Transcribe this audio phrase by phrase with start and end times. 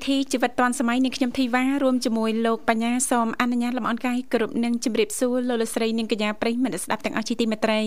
[0.00, 7.80] វិធីជីវិតឌွန်សម័យនាងខ្ញុំធីវ៉ារួមជាមួយលោកបញ្ញាសូមអនុញ្ញាតលំអរកាយគ្រប់នឹងជម្រាបសួរលោកលោកស្រីនាងកញ្ញាប្រិយមិត្តស្ដាប់ទាំងអស់ជាទីមេត្រី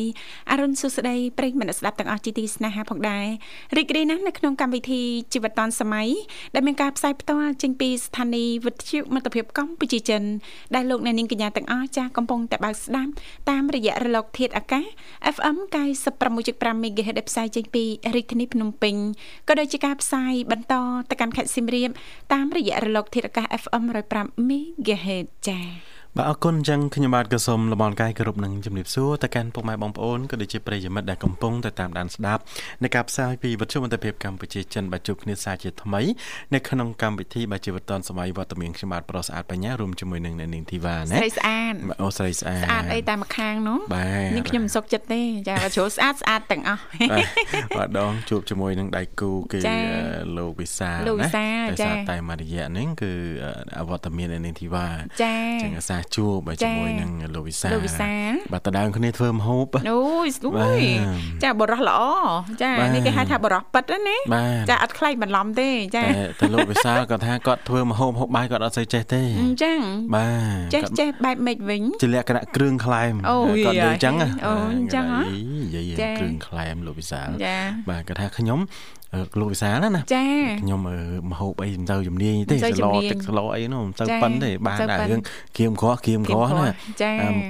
[0.51, 3.25] អរុនសុស្ដីប្រិយមិត្តស្ដាប់ទាំងអស់ជាទីស្នេហាផងដែរ
[3.77, 5.01] រីករាយណាស់នៅក្នុងកម្មវិធី
[5.33, 6.09] ជីវិតឌွန်សម័យ
[6.55, 10.23] ដែលមានការផ្សាយផ្ទាល់ចេញពីស្ថានីយ៍វិទ្យុមិត្តភាពកម្ពុជាចិន
[10.75, 13.11] ដែលលោកអ្នកនាងកញ្ញាទាំងអស់ចាស់កំពុងតែបើកស្ដាប់
[13.49, 14.85] តាមរយៈរលកធាតុអាកាស
[15.35, 15.57] FM
[16.19, 17.83] 96.5 MHz ដែលផ្សាយចេញពី
[18.15, 18.95] រាជធានីភ្នំពេញ
[19.47, 20.73] ក៏ដូចជាការផ្សាយបន្ត
[21.09, 21.89] ទៅកាន់ខេត្តសៀមរាប
[22.33, 23.83] តាមរយៈរលកធាតុអាកាស FM
[24.15, 32.41] 105 MHz ចា៎ បាទអរគុណអញ្ចឹងខ្ញុំបាទក៏សូមលំអរកាយគោរពនឹងជំរាបសួរទៅកាន់ពុកម៉ែបងប្អូនក៏ដូចជាប្រិយមិត្តដែលកំពុងតែតាមដានស្ដាប់
[32.83, 36.01] នៃការផ្សាយពីវិទ្យុមិត្តភាពកម្ពុជាចិនបាទជួបគ្នាសាជាថ្មី
[36.53, 43.79] នៅក្នុងកម្មវិធីបាទជីវិតឌុនសម័យវត្តមានខ្ញុំបាទប្រុសស្អាតបញ្ញារួមជាមួយនឹងអ្នកនាងធីវ៉ាណាស្រីស្អាតអូស្រីស្អាតស្អាតអីតែម្ខាងនោះ
[44.35, 46.81] នាងខ្ញុំមិនសុខចិត្តទេចាជ្រុលស្អាតស្អាតទាំងអស់
[47.77, 49.59] បាទដងជួបជាមួយនឹងដៃគូគឺ
[50.37, 51.45] លោកវិសាលោកវិសា
[51.81, 53.11] ចាតែមួយរយៈហ្នឹងគឺ
[53.79, 54.87] អវត្តមានអ្នកនាងធីវ៉ា
[55.23, 58.11] ចាចឹងអាសាជួបបាទជាមួយជាមួយនឹងលោកវិសាលោកវិសា
[58.53, 60.81] បាទតដើមគ្នាធ្វើម្ហូបអូយស្រួយ
[61.43, 62.01] ចាបរោះល្អ
[62.63, 64.17] ចានេះគេហៅថាបរោះប៉ិតណា
[64.69, 66.03] ចាអត់ខ្លាចបន្លំទេចា
[66.39, 69.79] តែលោកវិសាគាត់ថាគាត់ធ្វើម្ហូបហូបបាយគាត់អត់សូវចេះទេអញ្ចឹង
[70.15, 70.27] បា
[70.71, 73.13] ទចេះចេះបែបម៉េចវិញជាលក្ខណៈគ្រឿងខ្លែម
[73.65, 74.15] គាត់និយាយអញ្ចឹង
[74.45, 75.21] អូអញ្ចឹងហ៎
[75.63, 77.21] និយាយគ្រឿងខ្លែមលោកវិសា
[77.89, 78.59] បាទគាត់ថាខ្ញុំ
[79.39, 80.25] លោកវិសាលណាចា
[80.61, 80.79] ខ្ញុំ
[81.31, 85.21] មហូបអីមិនទៅជំនាញទេសឡទឹកស្លអីនោះមិនទៅប៉ិនទេបានតែរឿង
[85.57, 86.69] គៀមក្រោះគៀមក្រោះណា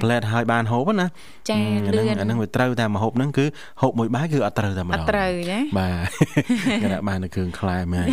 [0.02, 1.06] ផ្លែតឲ្យបានហូបណា
[1.50, 1.58] ចា
[1.98, 3.44] លឿនអាហ្នឹងវាត្រូវតែមហូបហ្នឹងគឺ
[3.82, 6.08] ហូបមួយបាយគឺអត់ត្រូវតែម្ដងអត់ត្រូវណាបាទ
[6.82, 8.08] គេថាបានគ្រឿងខ្លែមហើយ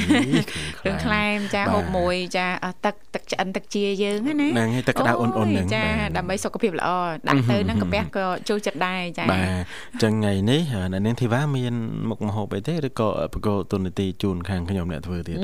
[0.82, 2.48] គ្រឿងខ្លែមចាហូបមួយចា
[2.86, 5.84] ទឹកទឹកឆ្អិនទឹកជាយើងណាហ្នឹងហើយទឹកក្តៅអ៊ុនអ៊ុនហ្នឹងចា
[6.18, 6.90] ដើម្បីសុខភាពល្អ
[7.28, 11.74] ដាក់ទៅហ្នឹងកាពះក៏ចូលចិត្តដែរចាបាទអញ្ចឹងថ្ងៃនេះអ្នកនាងធីវ៉ាមាន
[12.10, 15.38] មុខម្ហូបអីទេឬក៏ប្រកោទុននីតិជូនខាងខ្ញុំអ្នកធ្វើទៀត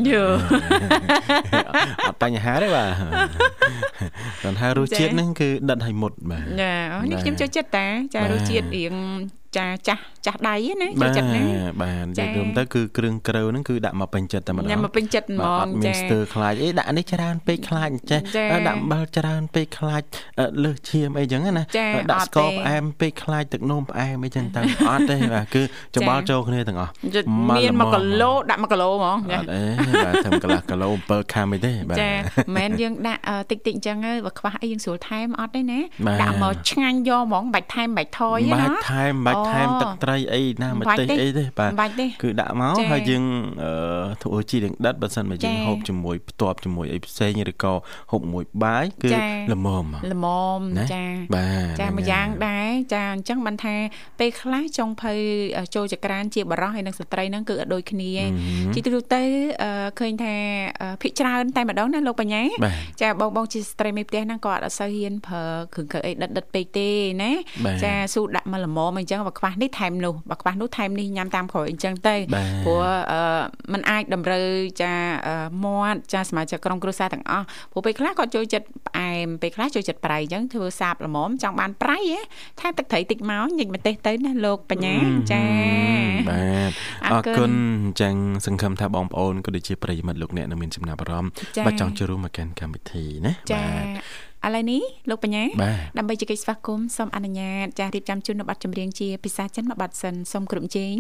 [2.08, 2.92] អត់បញ្ហាទេបាទ
[4.44, 6.74] គាត់ថារសជាតិហ្នឹងគឺដិតឲ្យមុតបាទចា
[7.12, 8.94] នេះខ្ញុំចូលចិត្តតាចារសជាតិរៀង
[9.56, 11.44] ចាចាស់ចាស់ដៃណាចូលចិត្តណា
[11.82, 18.22] បាទនិយាយរួមទៅគឺគ្រឿងក្រូវហ្នឹងគឺដាក់មកពេញចិត្តតែម្ដងមកពេញចិត្តហ្មងអត់មានស្ទើរខ្លាចអីដាក់នេះច្រើនពេកខ្លាចចេះ
[18.68, 20.04] ដាក់អំបិលច្រើនពេកខ្លាច
[20.64, 21.64] លើសឈាមអីចឹងណា
[22.12, 25.62] ដាក់ស្ករផ្អែមពេកខ្លាចទឹកនោមផ្អែមអីចឹងទៅអត់ទេបាទគឺ
[25.96, 26.92] ច្បល់ចូលគ្នាទាំងអស់
[27.58, 29.64] មាន1គីឡូដាក់1គីឡូហ្មងអត់អេ
[30.06, 33.22] បាទធ្វើកន្លះគីឡូ7ខាំអីទេបាទចាមិនមែនយើងដាក់
[33.52, 35.80] តិចតិចអញ្ចឹងបើខ្វះអីយើងស្រួលថែមអត់ទេណា
[36.22, 41.44] ដាក់មកឆ្ងាញ់យកហ្មងបាច់ថែមបាច់ថយណាបាច់ថែមបាច់ថែមទឹកត្រីអីណាម្ទេសអីទេ
[41.80, 43.24] បាទគឺដាក់មកហើយយើង
[44.24, 47.74] ធ្វើជីរៀងដិតបើសិនមកយើងហូបជាមួយផ្ទាប់ជាមួយអីផ្សេងឬក៏
[48.12, 49.10] ហូបមួយបាយគឺ
[49.54, 50.26] ល្មមល្ម
[50.58, 50.62] ម
[50.94, 51.04] ចា
[51.36, 53.76] បាទចាមួយយ៉ាងដែរចាអញ្ចឹងបានថា
[54.20, 55.14] ពេលខ្លះចុងភៅ
[55.76, 58.12] ចូលចក្រានជាបរោះហើយនិងស្ត្រីហ្នឹងគឺអត់ដូចគ្នា
[58.74, 59.22] ជាទូទៅ
[60.00, 60.36] ឃើញថា
[61.02, 62.44] ភិកច្រើនតែម្ដងណាលោកបញ្ញា
[63.02, 65.44] ចាបងបងជាស្ត្រីមេផ្ទះហ្នឹងក៏អត់សូវហ៊ានប្រើ
[65.74, 66.90] គ្រឿងកៅអីដិតដិតពេកទេ
[67.24, 67.32] ណា
[67.84, 72.16] ចាស៊ូដាក់មកល្មមអញ្ចឹងបើខ្វះនេះថែមនោះបើខ្វះនោះថែមនេះញ៉ាំតាមក្រោយអញ្ចឹងទៅ
[72.66, 72.84] ព្រោះ
[73.74, 74.46] มันអាចតម្រូវ
[74.82, 74.94] ចា
[75.66, 82.00] មាត់ចាសមាជិកក្រុមគ្រួសារទាំងអស់ព្រោះពេលខ្លះគាត់ចូលចិត្តផ្អែមពេលខ្លះចូលចិត្តប្រៃអញ្ចឹងធ្វើសាបល្មមចង់បានប្រៃ
[82.60, 84.96] ថែមទឹកត្រីតិចមកញិចម្ទេសទៅណាលោកបញ្ញា
[85.32, 85.44] ចា
[86.30, 86.72] បាទ
[87.06, 87.52] អរគុណ
[87.86, 88.16] អញ្ចឹង
[88.46, 91.32] សង្ឃឹមថាបងប្អូនក៏ដូចជាប្រិយមិត្តលោកអ្នកនឹងមានចំណាប់អារម្មណ៍
[91.66, 95.44] បើចង់ចូលរួមមកកាន់កម្មវិធីណាបាទ ឥឡូវនេះលោកបញ្ញា
[95.98, 100.96] ដើម្បីជែកស្វាគមន៍សូមអនុញ្ញាតចាស់រៀបចំជូននៅប័ណ្ណចម្រៀងជាភាសាចិនមួយប័ណ្ណសិនសូមគ្រប់ជេង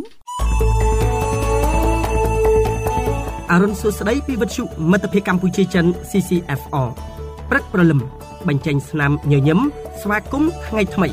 [3.51, 6.89] អរុនសុស្ដីពីវិទ្យុមិត្តភាពកម្ពុជាចិន CCFR
[7.50, 8.00] ព្រឹកព្រលឹម
[8.48, 9.60] បញ្ចេញស្នាមញញឹម
[10.01, 11.07] ស្វាគមន៍ថ្ងៃថ្មី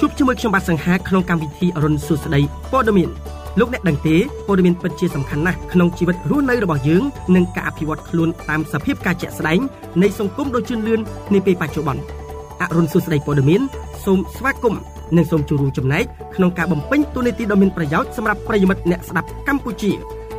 [0.00, 2.40] ជួបជាមួយខ្ញុំបាទសង្ហាក្នុងកម្មវិធីអរុនសុស្ដី
[2.72, 3.10] ព័ត៌មាន
[3.58, 4.16] លោកអ្នកដឹងទេ
[4.46, 7.02] ព័ត៌មានពិតជាសំខាន់ណាស់ក្នុងជីវិតរស់នៅរបស់យើង
[7.34, 9.60] និងការអភិវឌ្ឍខ្លួនតាមសភាពការជាក់ស្ដែង
[10.02, 11.00] នៃសង្គមដ៏ជឿនលឿន
[11.34, 12.02] នាពេលបច្ចុប្បន្ន
[12.60, 13.60] អរុនសុស្ដីព័ត៌មាន
[14.04, 14.82] សូមស្វាគមន៍
[15.16, 16.04] និងសូមចូលរួមចំណែក
[16.36, 19.92] ក្នុងការបំពេញតួនាទីដ៏មានប្រយោជន៍សម្រាប់ប្រិយមិត្តអ្នកស្ដាប់កម្ពុជា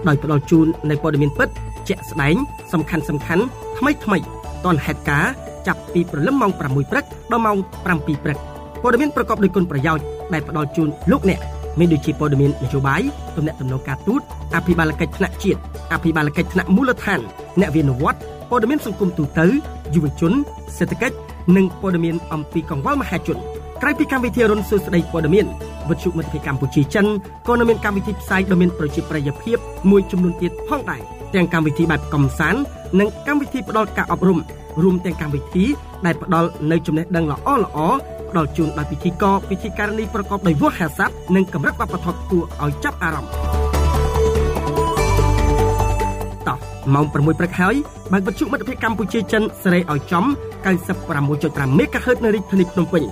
[0.08, 1.50] ដោយផ្ដល់ជូននៅព័ត៌មានពិត
[1.88, 2.36] ជាក់ស្ដែង
[2.74, 3.44] សំខាន់សំខាន់
[3.78, 4.18] ថ្មីថ្មី
[4.66, 5.26] ទាន់ហេតុការ
[5.68, 8.38] ចាប់ពីព្រលឹមម៉ោង6ព្រឹកដល់ម៉ោង7ព្រឹក
[8.84, 10.04] ព័ត៌មានប្រកបដោយគុណប្រយោជន៍
[10.34, 11.40] ដែលផ្ដល់ជូនលោកអ្នក
[11.80, 13.02] មានដូចជាព័ត៌មាននយោបាយ
[13.38, 14.22] ទំនាក់ទំនងការទូត
[14.56, 15.60] អភិបាលកិច្ចថ្នាក់ជាតិ
[15.94, 17.20] អភិបាលកិច្ចថ្នាក់មូលដ្ឋាន
[17.60, 18.20] អ្នកវិនិវត្ត
[18.50, 19.46] ព័ត៌មានសង្គមទូទៅ
[19.94, 20.34] យុវជន
[20.78, 21.16] សេដ្ឋកិច្ច
[21.56, 23.38] និងព័ត៌មានអំពីកង្វល់មហាជន
[23.82, 25.46] ក្រៅពីកម្មវិធីរុនសួស្ដីព័ត៌មាន
[25.90, 27.06] វិទ្យុមិត្តភាពកម្ពុជាចិន
[27.48, 29.58] ក៏នៅមានកម្មវិធីផ្សាយដ៏មានប្រជាប្រិយភាព
[29.92, 31.02] មួយចំនួនទៀតផងដែរ
[31.36, 32.62] ទាំងកម្មវិធីបែបកំសាន្ត
[33.00, 34.40] និងកម្មវិធីផ្ដល់ការអប់រំ
[34.84, 35.66] រួមទាំងកម្មវិធី
[36.06, 37.78] ដែលផ្ដល់នៅចំណេះដឹងល្អល្អ
[38.15, 43.32] ផ្ដល់ជូនដោយពិធីករពិធីការនីប្រកបដោយវោហារស័ព្ទនិងកម្រិតវប្បធម៌គួរឲ្យចាប់អារម្មណ៍
[46.48, 46.58] តោះ
[46.94, 47.76] ម៉ោង6ព្រឹកហើយ
[48.12, 50.26] បើកវិទ្យុមិត្តភាពកម្ពុជាចិនសេរីឲ្យចំ
[51.02, 53.04] 96.5 MHz នៅរាជធានីភ្នំពេញ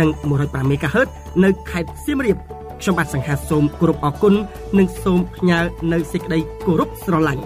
[0.00, 0.08] និង
[0.40, 1.08] 105 MHz
[1.44, 2.36] នៅខេត្តសៀមរាប
[2.80, 4.34] ខ្ញុំបាទសង្ហាសូមគោរពអរគុណ
[4.78, 5.58] និងសូមផ្ញើ
[5.92, 7.42] នៅសេចក្តីគោរពស្រឡាញ់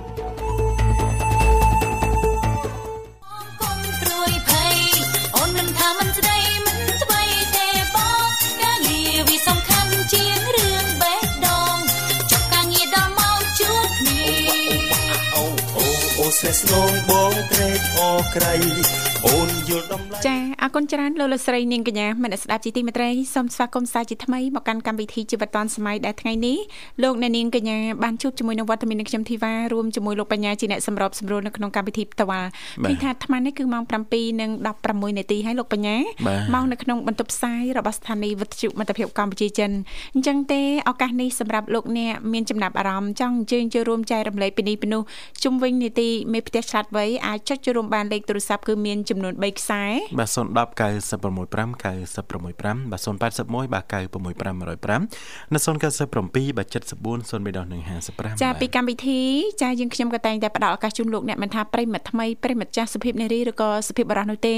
[16.60, 26.58] ស្នេហ៍ស្នងបងត្រេកអរក្រៃ អូនយល់តម្លៃចាអរគុណច្រើនលោកលោកស្រីនាងកញ្ញាមនស្ដាប់ជីទីមេត្រីសូមស្វាគមន៍សាជាថ្មីមកកាន់កម្មវិធីជីវិតឌွန်សម័យដែលថ្ងៃនេះ
[27.02, 32.46] លោកអ្នកនាងកញ្ញាបានជួបជាមួយនឹងវត្តមាននឹងខ្ញុំធីវ៉ារួមជាមួយលោកបញ្ញាជាអ្នកសម្របសម្រួលនៅក្នុងកម្មវិធីផ្ទាល់
[32.84, 35.96] ឃើញថាអាត្មានេះគឺម៉ោង7:16នាទីហើយលោកបញ្ញា
[36.54, 39.70] មកនៅក្នុងបន្ទប់ផ្សាយរបស់ស្ថានីយ៍វិទ្យុមិត្តភាពកម្ពុជាចិន
[40.14, 45.02] អញ្ចឹងទេឱកាសនេះសម្រាប់លោកអ្នកមានចំណាប់អារម្មណ៍ចង់អញ្ជើញចូលរួមចែករំលែកពីនេះពីនោះ
[45.44, 49.82] ជុំវិញនីតិមេផ្ទះឆ្លាតវៃអាចចុចចូលរួមបានលេខទូរស័ព្ទគឺមានចំនួន3ខ្សែ
[50.18, 50.56] បាទ010 965
[51.82, 59.20] 965បាទ081បាទ965 105និង097បាទ74 03155ចាពីកម្មវិធី
[59.62, 64.54] ចាយើងខ្ញុំក៏តែងតែផ្ដល់ឱកាសជូនលោកអ្នកមិនថាប្រិមិត្តថ្មីប្រិមិត្តចាស់សុភាពនារីឬក៏សុភាពបរិះនោះទេ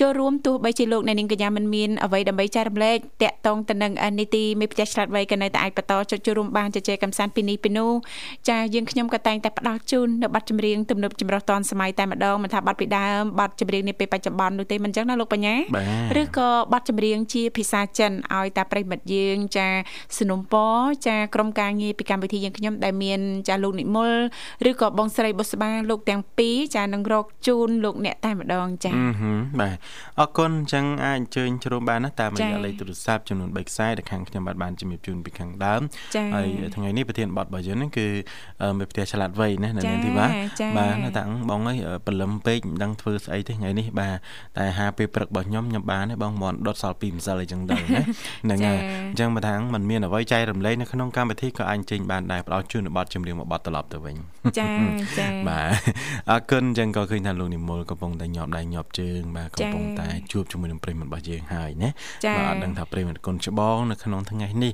[0.00, 7.90] ចូលរួមទោះបីជាលោកអ្នកនាងកញ្ញាមិនមានអ្វីដើម្បីចែករំលែកតាក់ទងទៅនឹងនីតិមេផ្ទះឆ្លាតវៃក៏នៅតែអាចបន្តចុចចូលរួមបានជជែកកំសាន្តពីនេះពីនោះ
[8.48, 15.54] ចាយើងខ្ញុំក៏តែងតែផ្ដល់ជូននៅប័ណ្ណចម្រៀងទំនើបចម្រុះតនសម័យតែម្ដងមិនថាប័ណ្ណពីដើមប័ណ្ណចម្រៀងនេះពេលបច្ចុប្បន្ននោះទេមិនចឹងណាលោកបញ្ញា
[16.20, 19.68] ឬក៏ប័ណ្ណចម្រៀងជាភាសាចិនឲ្យតែប្រិមិត្តយើងចា
[20.18, 20.54] สนុំព
[21.06, 24.12] ចាក្រុមការងារពីកម្មវិធីយើងខ្ញុំដែលមានចាលោកនិមល
[24.70, 28.92] ឬក៏បងស្រីបុស្បាលោកទាំងពីរចានឹងរកជូនលោកអ្នកតែម្ដងចា
[29.60, 29.76] បាទ
[30.20, 35.80] អរគុណអញ្ចឹងអាចអញ្ជើញជ្រុំបានណាតាមរយៈលេខទូរស័ព្ទចំនួន3ខ្សែដែលខាងខ្ញុំបាទបានជំរាបជូនពីខាងដើម
[36.34, 36.46] ហើយ
[36.76, 38.06] ថ្ងៃនេះប្រធានបទរបស់យើងហ្នឹងគឺ
[38.78, 40.26] មេផ្ទះឆ្លាតវៃណានៅនាងធីវ៉ា
[40.78, 44.14] បាទតាំងបងអើយព្រលឹមពេកមិនដឹងធ្វើស្អីទេថ្ងៃនេះបាទ
[44.58, 48.02] តែហាពេលព្រឹករបស់ខ្ញុំខ្ញុំបានទេបងមន់ដុតសល់ពីម្សិលអីចឹងដែរណា
[48.44, 48.78] ហ្នឹងហើយ
[49.10, 54.16] អញ្ចឹងបើថាมันមានអ្វីចែករំលែកនៅក្នុងកម្មវិធីក៏អាចចេញបានដែរផ្ដល់ជូនប័ណ្ណចម្រៀងមួយប័ណ្ណត្រឡប់ទៅវិញ
[54.58, 54.68] ចា
[55.18, 55.70] ចាបាទ
[56.30, 61.90] អរគុណអញ្ចឹងក៏ឃើញថាលោកនិមលកំពុងតែញាប់ដៃញាប់ជើងបាទកំពុងតែជួបជាមួយនឹងប្រិមត្តរបស់យើងហើយណា
[62.36, 64.72] បាទអត់ដឹងថាប្រិមត្តគុណច្បងនៅក្នុងថ្ងៃនេះ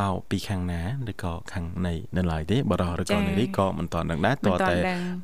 [0.00, 0.80] មកពីខាងណា
[1.10, 4.76] ឬក៏ខាងនៃនៅឡើយទេបរោះឬក៏នារីក៏មិនទាន់ដឹងដែរតើតែ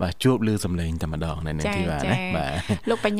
[0.03, 2.53] បាទជួបឮសំឡេងតែម្ដងនៅនេះទីបាទណាបាទ
[2.91, 3.19] លោកបញ្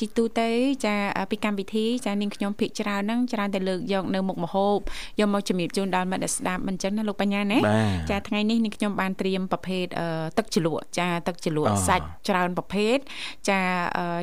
[0.00, 0.48] ជីទូទៅ
[0.86, 0.94] ចា
[1.30, 4.78] ពីកម្មវិធីចានាងខ្ញុំភិកច្រើនហ្នឹងច្រើនតែលើកយកនៅមុខមហូប
[5.20, 7.58] យកមកជំរាបជូនដល់មិត្តស្ដាប់មិនចឹងណាលោកបញ្ញាណា
[8.10, 9.84] ចាថ្ងៃនេះនាងខ្ញុំបានត្រៀមប្រភេទ
[10.38, 12.96] ទឹកជ្រលក់ចាទឹកជ្រលក់សាច់ច្រើនប្រភេទ
[13.50, 13.60] ចា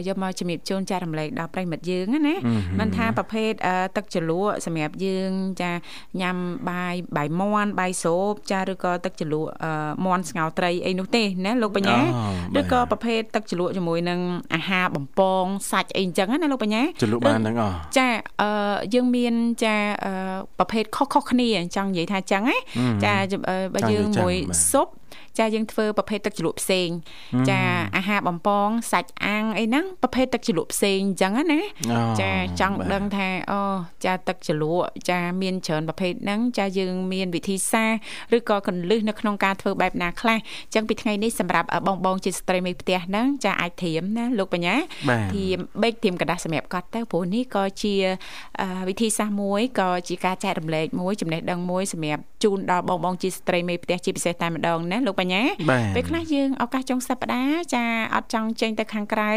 [0.07, 2.35] យកមកជំរាបជូនចារំលែកដល់ប្រិមិត្តយើងណា
[2.79, 3.51] មិនថាប្រភេទ
[3.97, 5.71] ទឹកជ្រលក់សម្រាប់យើងចា
[6.21, 6.37] ញ៉ាំ
[6.69, 9.49] បាយបាយមាន់បាយសូបចាឬក៏ទឹកជ្រលក់
[10.06, 11.99] មាន់ស្ងោរត្រីអីនោះទេណាលោកបញ្ញា
[12.59, 14.19] ឬក៏ប្រភេទទឹកជ្រលក់ជាមួយនឹង
[14.56, 18.08] អាហារបំពងសាច់អីអញ្ចឹងណាលោកបញ្ញាជ្រលក់បានទាំងអស់ចា
[18.42, 18.50] អឺ
[18.94, 19.76] យើងមានចា
[20.60, 22.58] ប្រភេទខុសៗគ្នាចង់និយាយថាអញ្ចឹងណា
[23.04, 23.14] ចា
[23.74, 24.36] បើយើងមួយ
[24.72, 24.88] ស៊ុប
[25.39, 26.89] ចាយើងធ្វើប្រភេទទឹកជ្រលក់ផ្សេង
[27.49, 27.59] ចា
[27.95, 31.61] អាហារបំពងសាច់អាំងអីហ្នឹងប្រភេទទឹកជ្រលក់ផ្សេងអញ្ចឹងណា
[32.21, 33.59] ចាចង់ដឹងថាអូ
[34.06, 47.94] ចាទឹកជ្រលក់ចាមានច្រើនប្រភេទហ្នឹងចាយើងមានវិធីសាស្ត្រឬក៏កលឹះនៅក្នុងការធ្វើបែបណាខ្លះអញ្ចឹងពីថ្ងៃនេះសម្រាប់បងបងជាស្ត្រីមេផ្ទះហ្នឹងចាអាចត្រៀមណាលោកបញ្ញាត្រៀមបេកត្រៀមកដាស់សម្រាប់គាត់ទៅព្រោះនេះក៏ជា
[48.89, 55.42] វិធីសាស្ត្រមួយក៏ជាការចែករំលែកមួយចំណេះដឹងមួយសម្រាប់ជូនដល់បងបងជាស្ត្រីមេផ្ទះជាពិសេសតែម្ដងណាលោកបញ្ញា
[55.96, 57.84] ពេលខ្លះយើងឱកាសចុងសប្តាហ៍ចា
[58.16, 59.31] អត់ចង់ចេញទៅខាងក្រៅ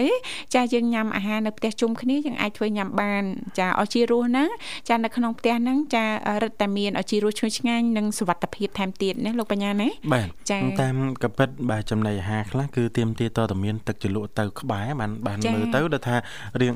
[0.54, 3.22] ចាយើងញ៉ាំអាហារនៅផ្ទះជុំគ្នាយើងអាចធ្វើញ៉ាំបាន
[3.58, 4.48] ចាអជារសហ្នឹង
[4.88, 6.04] ចានៅក្នុងផ្ទះហ្នឹងចា
[6.42, 16.16] រឹតតែមានអជារសឈ្ងុយឆ្ងាញ់និងសុវត្ថិភាពថែមទៀតណាលោកបញ្ញាណាបាទចាតាមកពិតបាទចំណីអាហារខ្លះគឺទៀមទាតតមានទឹកជ្រលក់ទៅក្បែរបានបានមើលទៅដល់ថា
[16.60, 16.74] រៀង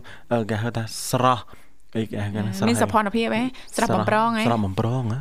[0.51, 1.45] គេហៅថាស្រស់
[1.97, 3.43] អីគេហ្នឹងមានសភនភាពហ៎
[3.77, 5.19] ស្រស់បំប្រងហ៎ស្រស់បំប្រងហ៎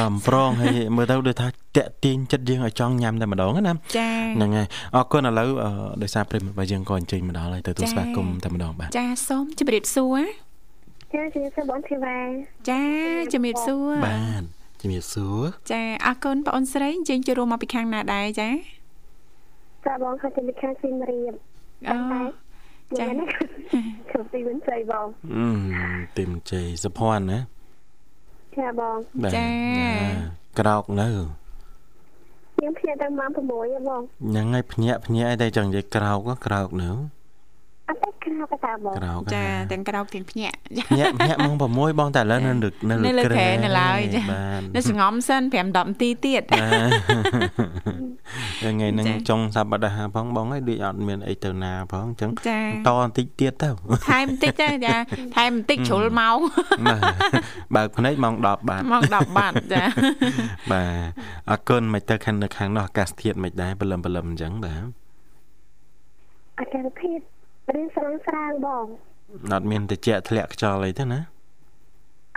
[0.00, 4.66] បំប្រងហើយមើលទៅដូចថាតាក់ទាញចិត្តយើងឲ្យចង់ញ៉ាំតែម្ដងណាចាហ្នឹងហើយ
[4.96, 5.48] អរគុណឥឡូវ
[6.02, 10.18] ដោយសារប្រិមត្តរបស់យើងក៏អញ្ជើញមកដល់ហើយទៅទូស្វាគមន៍តែម្ដងបាទចាសូមជម្រាបសួរ
[11.14, 12.18] ចាជំរាបសួរបងធីវ៉ា
[12.70, 12.82] ចា
[13.32, 14.42] ជំរាបសួរបាទ
[14.80, 15.40] ជំរាបសួរ
[15.72, 18.50] ចាអរគុណបងអូនស្រីអញ្ជើញចូលរួមមកពីខាងណាដែរចា
[19.86, 21.32] ចាបងគាត់ទៅខាងស៊ីមរៀប
[21.90, 21.96] អូ
[23.00, 23.26] ចាចា
[24.10, 25.46] ខ្ញុំទីវិញស្រីបងអឺ
[26.16, 27.38] ទីមជ័យសុភ័ណ្ឌណា
[28.56, 29.46] ចាបងបាទចា
[30.58, 31.08] ក្រោកនៅ
[32.56, 37.17] ខ្ញុំភ្ញាក់ទៅម៉ោង6ហ៎បងហ្នឹងហើយភ្ញាក់ភ្ញាក់អីតែចង់និយាយក្រោកក៏ក្រោកនៅអត់តែ
[38.36, 46.90] ក្រៅក៏តាបងក្រោកចាហ่าទាំងក្រោកទាំងភ្ញាក់ចាភ្ញាក់ភ្ញាក់ម៉ោង6បងតែឥឡូវនៅលើនៅនៅលើក្រែក្រែនៅឡើយចាបាទនៅសងំសិន5 10នាទីទៀតបាទ
[48.62, 53.68] ថ្ងៃហ្នឹងចាចុងសប្តាហ៍ផងបងហើយដូចអត់មានអីទៅណាផងអញ្ចឹងចាតបន្តិចទៀតទៅ
[54.08, 54.96] ថែមបន្តិចទៅចា
[55.36, 56.38] ថែមបន្តិចជ្រុលម៉ោង
[56.86, 57.00] បាទ
[57.74, 59.84] បើកភ្នែកម៉ោង10បាទម៉ោង10បាត់ចា
[60.72, 61.08] បាទ
[61.50, 64.84] អរគុណមិនទៅខាងនៅខាងនោះអាកាសធាតុមិនដែរព្រលឹមព្រលឹមអញ្ចឹងបាទ
[66.58, 67.18] អាចារ្យភាព
[67.74, 68.86] រៀនស្រាងស្រាងបង
[69.52, 71.20] អត់មានតិចធ្លាក់ខ្យល់អីទេណា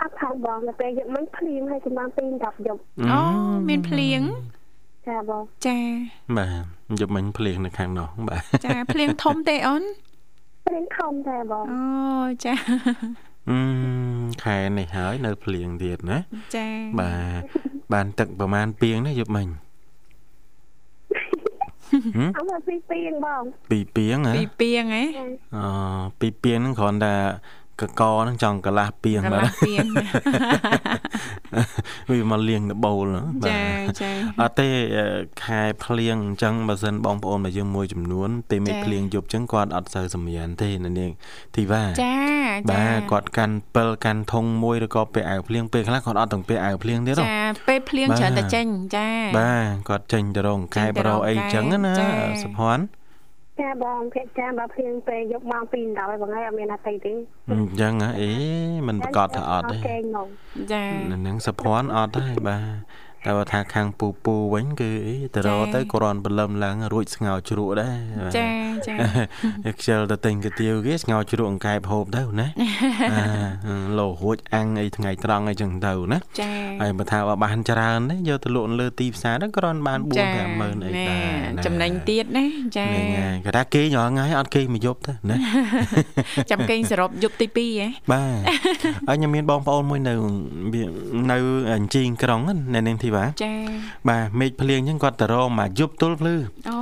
[0.00, 3.20] អត់ផងបងទៅពេលយកមិនភ្លៀងហើយចាំម៉ោង2 10យប់អូ
[3.68, 4.20] មានភ្លៀង
[5.08, 5.78] ចាបងចា
[6.38, 6.64] បាទ
[7.00, 9.82] យកមិញភ្លៀងនៅខាងនោះបាទចាភ្លៀងធំទេអូន
[10.66, 11.82] ព្រៀងខំតែបងអូ
[12.44, 12.54] ចា
[13.50, 13.58] អឺ
[14.44, 16.18] ខែនេះហើយនៅភ្លៀងទៀតណា
[16.56, 16.66] ចា
[17.00, 17.42] បាទ
[17.92, 19.48] បានទឹកប្រហែលពីងណាយកមិញ
[22.36, 25.02] អត់មកពីពីងបងពីពីងហ៎ពីពីងហ៎
[25.56, 25.58] អ
[26.20, 27.14] ពីពីងហ្នឹងគ្រាន់តែ
[27.88, 29.84] កកហ្នឹងចង់កន្លះពីងកន្បាលះទពីង
[32.10, 33.62] វាមកលៀងដបូលហ្នឹងបាទចា
[34.02, 34.10] ចា
[34.40, 35.06] អត់ទេអឺ
[35.44, 41.10] ខែភ្លៀងអញ្ចឹងបើសិនបងប្អូនមកយើងមួយចំនួនពេលមេឃចា៎ភ្លៀងយប់អញ្ចឹងគាត់អត់សូវសម្រានទេនៅនាង
[41.56, 42.16] ធីវ៉ាចាចា
[42.70, 49.08] បាទគាត់កាន់ពិលកាន់ធុងមួយឬក៏ពេលអាវភ្លៀងពេលខ្លះគាត់អត់ទាំងពេលអាវភ្លៀងទៀតហ៎ចាពេលភ្លៀងបាទច្រើនតែចេញចា
[49.38, 52.12] បាទគាត់ចេញទៅរកកែចេញទៅបរោរកអីអញ្ចឹងកែណាចា៎
[52.42, 53.01] សុភ័ណ្ឌ
[53.62, 57.14] ចាបងភាគច្រើនបើភ្លៀងពេលយកម៉ោង2 10ហើយបងហើយអត់មានអតីទេ
[57.50, 58.30] អញ្ចឹងហ៎អេ
[58.88, 60.28] មិនប្រកាសថាអត់ទេគេងមក
[60.72, 68.48] ចានៅនឹងសុភ័ណ្ឌអត់ទេបាទ តែបើថាខាងពូពូវិញគឺអីទៅរកចា៎ទៅគ្រាន់ព្រលឹមឡើងរួចស្ងោរជ្រក់ដែរបាទចា
[68.86, 68.94] ចា
[69.76, 72.48] ខ្ជិលទៅទិញកាទៀវគេស្ងោរជ្រក់អង្កែបហូបទៅណា
[73.12, 76.50] អាលោរួចអាំងអីថ្ងៃត្រង់អីចឹងទៅណាចា
[76.80, 80.24] ហើយបើថាបើបានច្រើនទេយកទៅលក់នៅលើទីផ្សារទៅគ្រាន់បាន4ចា
[80.60, 81.24] 50000អីដែរ
[81.56, 85.36] ណាចំណេញទៀតណាចាហ្នឹងហើយគេថាគេរងថ្ងៃអត់គេមកយប់ទៅណា
[86.50, 88.40] ចាំគេងសរុបយប់ទី2ហ៎បាទ
[89.08, 90.14] ហើយខ្ញុំមានបងប្អូនមួយនៅ
[90.74, 90.84] វា
[91.32, 91.38] នៅ
[91.74, 93.54] អញ្ជីងក្រុងហ្នឹងនៅនាងធីវ៉ាចា
[94.08, 96.36] បាទមេឃភ្លៀងអញ្ចឹងគាត់ទៅរកមកយប់ទល់ភ្លឺ
[96.70, 96.78] អូ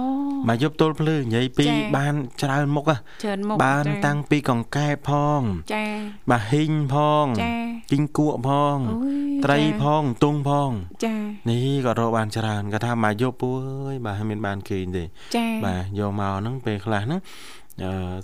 [0.49, 5.42] មកយប់ទល់ភ្លឺនិយាយពីចា៎បានច្រើនមុខហ៎ច្រើនមុខបានចាតាំងពីកង្កែបផង
[5.75, 5.84] ចា
[6.30, 7.54] បាទហ៊ីងផងចា
[7.90, 10.70] ជីងគក់ផងអូយត្រីចាផងទុងផង
[11.04, 11.14] ចា
[11.50, 13.52] នេះក៏រកបានច្រើនគាត់ថាមកយប់ពួ
[13.92, 15.04] យបាទហើយមានបានគេងទេ
[15.37, 17.60] ចាបាទយកមកហ្នឹងពេលខ្លះហ្នឹងអឺ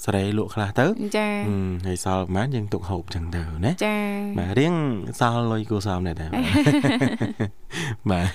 [0.05, 0.87] សេរីលក់ខ្លះទៅ
[1.17, 3.97] ចាហឹមហើយសល់ប្រហែលយើងទុកហូបចឹងទៅណាចា
[4.39, 4.75] បាទរៀង
[5.21, 6.27] សល់លុយគូសំដែរតែ
[8.11, 8.27] បាទ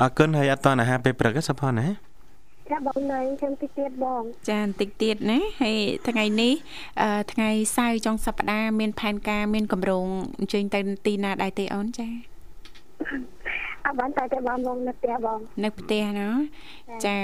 [0.00, 1.88] អរគុណហើយអត់តអាហារពេលព្រឹកទេសុផាន់ណា
[2.70, 5.76] ចាបងនៅខ្ញុំទីទៀតបងចាបន្តិចទៀតណាហើយ
[6.08, 6.54] ថ្ងៃនេះ
[7.00, 10.06] អឺថ្ងៃសៅរ៍ចុងសប្តាហ៍មានផែនការមានកម្រង
[10.38, 12.08] អញ្ជើញទៅទីណាដែរទេអូនចា
[13.86, 16.28] អត់បានតែតែបងមកនៅផ្ទះបងនៅផ្ទះណា
[17.04, 17.16] ចា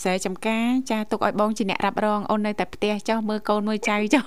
[0.00, 4.24] ស្រីចំការចាទុកឲ្យបងជាអ្នករ៉ាប់រងអូននៅតែផ្ទះចុះមើលកូនមើលចៅចុះ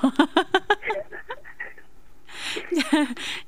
[2.79, 2.99] ចា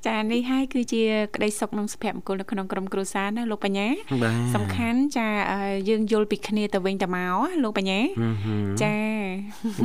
[0.06, 1.02] ចានេះហើយគឺជា
[1.34, 3.88] ក្តីសុខនិងសុភមង្គលនៅក្នុងក្រុមគ្រួសារណាលោកបញ្ញា
[4.22, 8.96] បាទសំខាន់ចាអឺយើងយល់ពីគ្នាទៅវិញទៅមកលោកបញ្ញាហឹមហឹមចា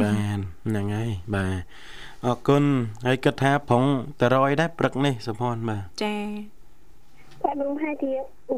[0.01, 1.61] បាទហ្នឹងហើយបាទ
[2.25, 2.63] អរគុណ
[3.05, 3.83] ហើយគិតថាប្រង
[4.21, 6.15] តរយដែរព្រឹកនេះសុផាន់បាទចា
[7.45, 8.09] តែបងហើយទី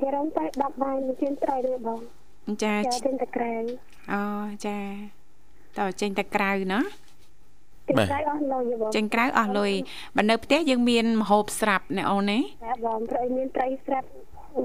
[0.04, 2.00] គេរំតែ10បាយមួយជើងត្រីទេបង
[2.64, 3.54] ចាចាទិញតែក្រៅ
[4.14, 4.22] អូ
[4.66, 4.78] ចា
[5.78, 6.80] តើចេញតែក្រៅណា
[7.88, 9.72] ទិញត្រីអស់លុយទេបងចេញក្រៅអស់លុយ
[10.16, 14.08] បើនៅផ្ទះយើងមានម្ហូបស្រាប់ណាអូនណាចាបងព្រោះមានត្រីស្រាប់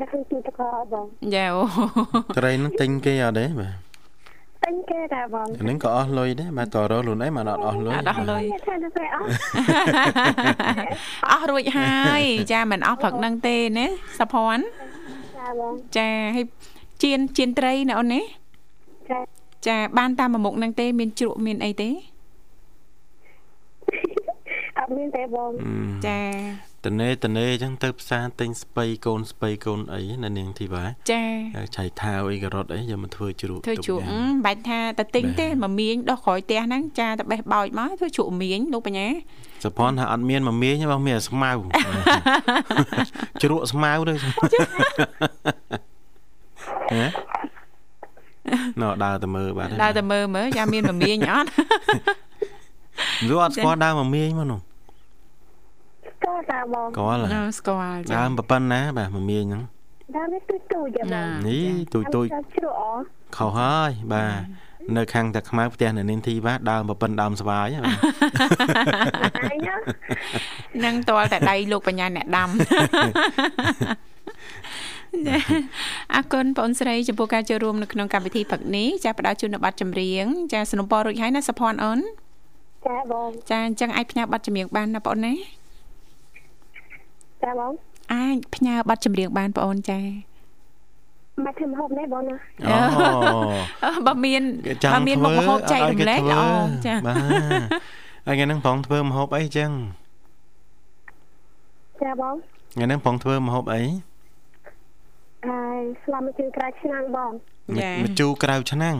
[0.01, 1.63] នៅក្នុងទូទឹកកកបងចាអូ
[2.39, 3.88] ត្រីហ្នឹងទិញគេអត់ទេបាទទិ
[4.73, 9.27] ញគេតែបងអាហ្នឹងក៏អស់លុយដែរបាទតរខ្លួនឯងមិនអត់អស់លុយអត់អស់លុយថាទៅត្រីអស់
[11.31, 12.23] អស់រួចហើយ
[12.53, 13.87] ចាមិនអស់ព្រឹកហ្នឹងទេណា
[14.19, 14.65] សុភ័ណ្ឌ
[15.39, 16.47] ចាបងចាហើយ
[17.03, 18.23] ជៀនជៀនត្រីណាអូនណា
[19.11, 19.19] ចា
[19.67, 21.93] ចាបានតាមមុខហ្នឹងទេ មានជ្រក់មានអីទេអ
[24.89, 25.51] ត់មានទេបង
[26.07, 26.21] ចា
[26.85, 31.23] តនេតនេអញ្ចឹងទៅផ្សារទិញស្ពៃកូនស្ពៃកូនអីនៅនាងធីវ៉ាចា
[31.57, 39.09] ហើយឆៃថាវអីការ៉ុតអីយកមកធ្វើជ្រក់ធ្វើទុកជ្រក់យ៉ាងអឺមិនបាច់ថាតែទិញទេមកមៀងដោះក្រោយផ្ទះហ្នឹងចាតែបេះបោចមកធ្វើជ្រក់មៀងលោកបញ្ញា
[39.65, 41.51] សុផាន់ថាអត់មានមកមាញទេបងមានតែស្មៅ
[43.43, 44.15] ជ្រក់ស្មៅទៅ
[46.93, 47.05] ហ៎
[48.81, 51.49] ណ៎ដើរទៅមើលបាទដើរតែមើលមើលចាមានមមៀងអត់
[53.29, 54.68] វាអត់ស្គាល់ដើរមកមាញមកនោះក
[56.19, 59.63] ស្គាល់តាបងស្គាល់អឺហ៎ស្គាល់ចាដើមប្រប៉ុណ្ណាបាទមមាញហ្នឹង
[60.17, 62.83] ដើមនេះទូចទូចចាបងនេះទូចទូចជ្រក់អ
[63.37, 64.41] ខុសហើយបាទ
[64.97, 67.97] នៅខាងតាខ្មៅផ្ទះនៅនាងធីវ៉ាដើមប្រប៉ុណ្ដើមស្វាយហ៎បាទ
[69.53, 69.77] អញណា
[70.85, 72.51] នឹងតលតែដៃលោកបញ្ញាអ្នកដាំ
[75.27, 75.37] ចា
[76.15, 82.01] អរគុណបងស្រីចំពោះការចូលរួមនៅក្នុងកម្មវិធីព្រឹកនេះចាផ្ដល់ជូននៅប័ណ្ណចម្រៀងចាสนុំពររួចហើយណាសុភ័ណ្ឌអូន
[82.87, 85.35] ចាបងចាអញ្ចឹងអាចផ្ញើប័ណ្ណចម្រៀងបានណាបងអូនណា
[87.43, 87.73] ចាបង
[88.13, 90.01] អាចផ្ញើប័ណ្ណចម្រៀងបានបងអូនចា
[91.45, 92.35] មកធ្វើហូបនេះបងណា
[92.69, 92.77] អូ
[93.85, 94.43] អឺបើមាន
[94.83, 96.43] ចាំបើមានមុខម្ហូបចែករំលែកល្អ
[96.87, 97.17] ចាបាទ
[98.27, 99.71] ហើយថ្ងៃហ្នឹងប្រងធ្វើម្ហូបអីចឹង
[102.03, 102.35] ចាបង
[102.75, 103.83] ថ្ងៃហ្នឹងប្រងធ្វើម្ហូបអី
[105.49, 107.33] ហើយស្លាប់មកជឿក្រៅឆ្នាំងបង
[107.81, 108.97] ចាម្ជូរក្រៅឆ្នាំង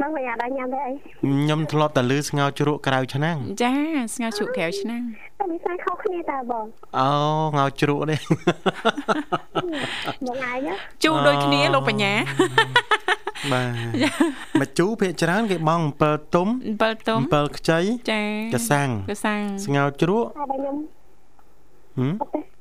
[0.00, 3.72] បងមិនអាចដល់ញ៉ាំទេអីខ្ញុំធ្លាប់តែលឺស្ងោរជ្រក់ក្រៅឆ្នាំងចា
[4.14, 5.02] ស្ងោរជ្រក់ក្រៅឆ្នាំង
[5.38, 6.64] តែមានខ្សែខុសគ្នាតាបង
[6.98, 7.10] អូ
[7.56, 8.16] ងោរជ្រក់ទេ
[10.26, 10.74] បងឯងណា
[11.04, 12.12] ជូរដូចគ្នាលោកបញ្ញា
[13.52, 18.22] បាទម្ជូរភាគច្រើនគេបង់អំពិលទុំអំពិលទុំអំពិលខ្ចីចា
[18.54, 20.76] កសាំងកសាំងស្ងោរជ្រក់តែបងខ្ញុំ
[21.96, 22.57] ហឹមអត់ទេ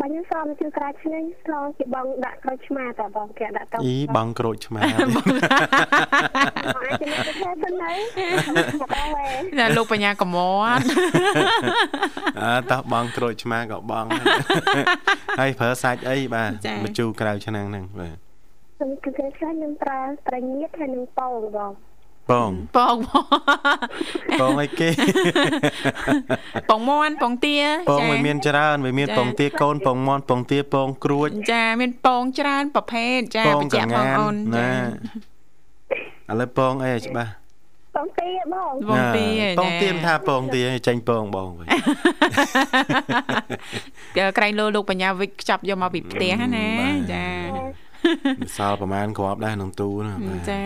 [0.00, 5.26] បងខ្ញុំស្លាប់មកជឿក្រៅឆ្នាំងស្លជាបងដាក់ក្រូចឆ្មាតាបងគេដាក់ទៅអីបងក្រូចឆ្មាបង
[6.82, 7.92] អាចជំនួសទៅទៅណៃ
[8.46, 8.48] ប
[9.04, 9.26] ងវ៉េ
[9.58, 10.84] តែលោកបញ្ញាកមាត់
[12.42, 14.06] អើតោះបងក្រូចឆ្មាក៏បង
[15.40, 16.50] ហើយប្រើសាច់អីបាទ
[16.84, 18.16] ម្ជូរក្រៅឆ្នាំងហ្នឹងបាទ
[18.76, 21.72] ខ្ញុំគឺគេខ្លាចខ្ញុំប្រើត្រញៀតហើយនឹងប៉ោងបង
[22.30, 23.24] បងបងបង
[24.40, 24.88] បងអីគេ
[26.70, 27.56] បងមន់បងទា
[27.88, 34.70] ពងវាមានច្រើនវាមានពងទាកូនពងមន់ពងទាពងគ្រួចចាមានពងច្រើនប្រភេទចាពងបញ្ជាកក់បងងានអូនណា
[36.28, 37.32] ចាឥឡូវពងអីឲ្យច្បាស់
[37.96, 39.26] បងទីបងបងទា
[39.58, 41.68] ពងទាមថាពងទាចេញពងបងវិញ
[44.16, 46.68] ចាក្រែងលោលោកបញ្ញាវិចខ្ចប់យកមកពីផ្ទះណា
[47.12, 47.26] ចា
[48.56, 50.60] សល់ប្រហែលគ្រាប់ដែរក្នុងទូហ្នឹងបាទចា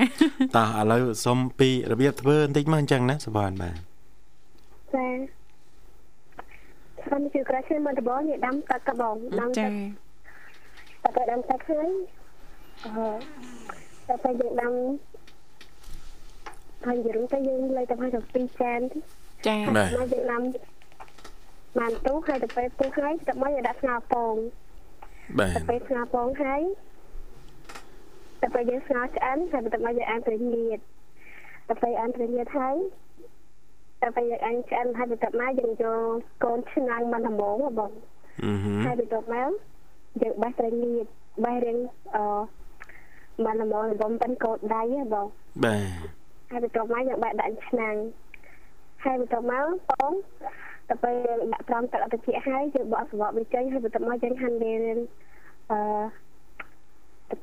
[0.57, 3.77] តោះឥឡូវសុំពីរបៀបធ្វើបន្តិចមកអញ្ចឹងណាសវណ្ណបាទ
[4.95, 5.07] ចា
[7.05, 11.89] ខ្ញុំជឿក្រៅឆ្នាំមកដបងនេះដាំទឹកកបងដាំចាទឹកទឹកដាំទឹកហើយ
[12.85, 12.93] អឺ
[14.09, 14.73] តែពេលយើងដាំ
[16.87, 18.99] ហើយយើងទៅយើងលើទៅឲ្យទៅ2ចានទី
[19.47, 20.43] ចាបាទមកយើងដាំ
[21.79, 24.35] បានទូហើយទៅពេលពុះហើយទៅមកយើងដាក់ស្ងោរពង
[25.39, 26.63] បាទទៅពេលស្ងោរពងហើយ
[28.43, 30.79] ទៅពេលយើងស្ងោរឆ្អិនហើយទៅមកយើងអានត្រងៀត
[31.69, 32.77] ទៅពេលអានត្រងៀតហើយ
[34.03, 37.93] ទៅពេលយើងអានឆ្អិនហើយទៅមកយើងយកកូនឆ្នាំងមកដំបងបង
[38.45, 39.51] អឺហឹមហើយទៅមក
[40.23, 41.07] យើងបេះត្រងៀត
[41.45, 41.79] បេះរៀង
[42.17, 42.19] អ
[43.45, 45.27] បានដំបងដំបងប៉ិនកោតដៃហ៎បង
[45.65, 45.83] បាទ
[46.51, 47.97] ហើយទៅមកយើងបែកដាក់ឆ្នាំង
[49.05, 50.13] ហើយទៅមកបង
[50.89, 51.17] ទៅពេល
[51.53, 54.99] ដាក់ត្រង់ទឹកអត់តិចហើយយើងបកសបកវាចេញហើយទៅមកយើងហាន់វារៀង
[55.71, 55.79] អឺ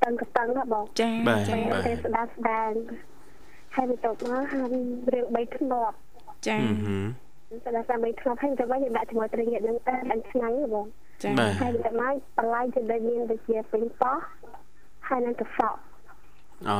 [0.04, 2.71] តឹងកតឹងហ៎បងចាបាទចាបាទពេលស្ដាប់ស្ដាង
[3.76, 4.67] ហើយទៅមកហាន់
[5.13, 5.95] រៀង3ធ្នាប់
[6.48, 10.86] ចាអឺហឹមស្ដាប់ស្ដាង3ធ្នាប់ហើយទៅមកយើងដាក់ជាមួយត្រងៀតនឹងតែដាក់ឆ្នាំងហ៎បង
[11.24, 14.17] ចាបាទហើយទៅមកបន្លែជាដែលមានដូចជាពេញប៉ោះ
[15.08, 15.80] ហើយនឹងទឹកសក់
[16.69, 16.80] អូ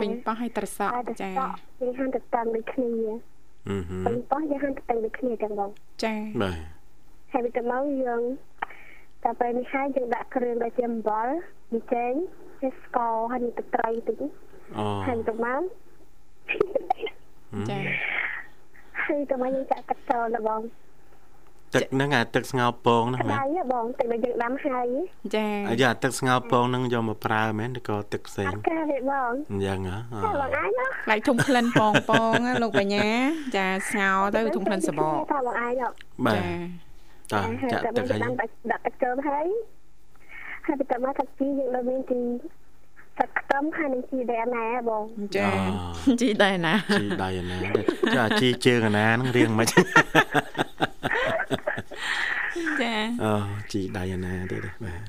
[0.00, 2.92] ពេញប៉ោះឲ្យត្រសក់ហើយទឹកចាសក់យើងហាន់ទៅតឹងដូចគ្នា
[3.68, 5.70] អឺហឹមពេញប៉ោះយើងហាន់ទៅតឹងដូចគ្នាទាំងបង
[6.04, 6.56] ចាបាទ
[7.32, 8.22] ហើយទៅមកយើង
[9.24, 11.28] តែពេលនេះហើយយើងដាក់គ្រឿងដូចជាអំបិល
[11.72, 12.12] ប៊ីចេង
[12.60, 14.18] ហើយស្ករហើយនឹងទឹកត្រីតិច
[14.78, 15.62] អូហើយទៅមក
[17.70, 17.78] ចា
[19.04, 20.60] ហើយទៅមកយើងចាក់ទឹកចូលដល់បង
[21.74, 24.86] ទឹកហ្នឹងអាទឹកស្ងោរពងហ្នឹងក្មែនតៅហ៎បងទឹកដែលយើងដាំហើយ
[25.34, 33.08] ចាអាយ៉ាទឹកស្ងោរពងហ្នឹងយកមកប្រើមែនឬក៏ទឹកផ្សេអងត់ការទេបងអញ្ចឹងហ៎អូតែបងអាចណាខ្លាចធុំក្លិនពងពងណាលោកបញ្ញា
[33.56, 35.88] ចាស្ងោរទៅធុំក្លិនសបកតែបងអាចហ៎
[36.26, 36.91] បាទចា
[37.32, 39.46] តោះហើយចាក់តែទឹកមកឲ្យដាំដាក់ទឹកចូលហើយ
[40.66, 42.20] ហើយទៅមកទឹកជីយើងដល់មានទី
[43.18, 45.04] ទឹកខ្ទឹមហើយនឹងជីដែលណាបង
[45.36, 45.48] ចា
[46.20, 47.58] ជីដែរណាជីដៃអាណា
[48.16, 49.66] ចាជីជើងអាណាហ្នឹងរៀងមិន
[52.82, 53.32] ចាអូ
[53.72, 55.02] ជីដៃអាណាទៀតទេបាទ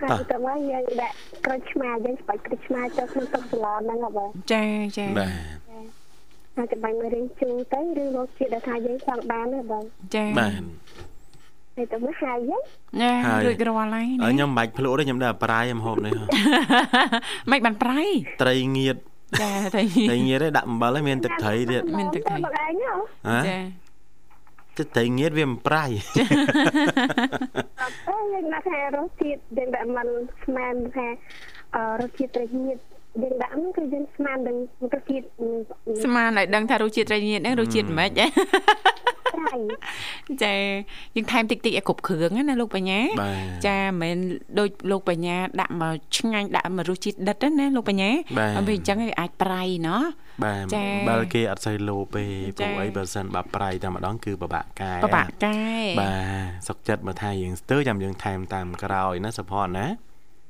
[0.00, 1.14] ហើយទៅមកយើងដាក់
[1.46, 4.64] ក្រូចឆ្មាយើងស្បែកក្រូចឆ្មាចូលក្នុងទឹកស្លហ្នឹងហ៎បងចា
[4.98, 5.32] ចាបាទ
[6.56, 10.62] ហើយចាំបាញ់មករៀងជូរទៅឬរសជាតិដែលថាយើងចង់បានទេបងចាបាទ
[11.78, 12.56] ហើយទៅមកហើយហ៎
[13.00, 16.24] ចាហើយរួចរាល់ហើយអើណាខ្ញុំមិនបាច់ភ្លក់ទេខ្ញុំដើរប្រៃមហូបនេះហ៎
[17.50, 18.00] មិនបានប្រៃ
[18.42, 18.96] ត្រីងៀត
[19.40, 22.64] ចាតែត្រីងៀតឯងដាក់អំបិលឯងមានទឹកត្រីទៀតមានទឹកត្រីបងឯងហ៎
[23.28, 23.58] ហ៎ចា
[24.78, 30.08] ទឹកត្រីងៀតវាមិនប្រៃអឺយើងដាក់ថារសជាតិយើងដាក់មិន
[30.44, 31.06] ស្មានថា
[31.76, 32.78] អឺរសជាតិត្រញៀត
[33.22, 34.56] យើងដាក់ហ្នឹងគឺយើងស្មាននឹង
[34.94, 35.24] រសជាតិ
[36.04, 38.10] ស្មានឲ្យដឹងថារសជាតិត្រីញៀតហ្នឹងរសជាតិមិនម៉េច
[39.44, 39.60] ហ៎ត្រប្រៃ
[40.44, 40.54] ចា
[41.16, 44.18] យើងថែមតិចតិចឲ្យគ្រប់គ្រឿងណាលោកបញ្ញាបាទចាមិនមែន
[44.58, 50.02] ដូចលោកបញ្ញាដាក់មកឆ្ងាញ់ដាក់មករសជាតិដិតទេណាលោកបញ្ញាបាទអត់ពេលអញ្ចឹងវាអាចប្រៃណោះ
[50.44, 52.24] បាទចា៎បើគេអត់សូវលោពេ
[52.56, 55.58] ព្រោះចា៎អីបើសិនបើប្រៃតែម្ដងគឺពិបាកកែបបាក់កែ
[56.00, 59.86] បាទសុកចិត្តមើលថាយើងស្ទើរចាំយើងថែមតាមក្រោយណាសុផនណា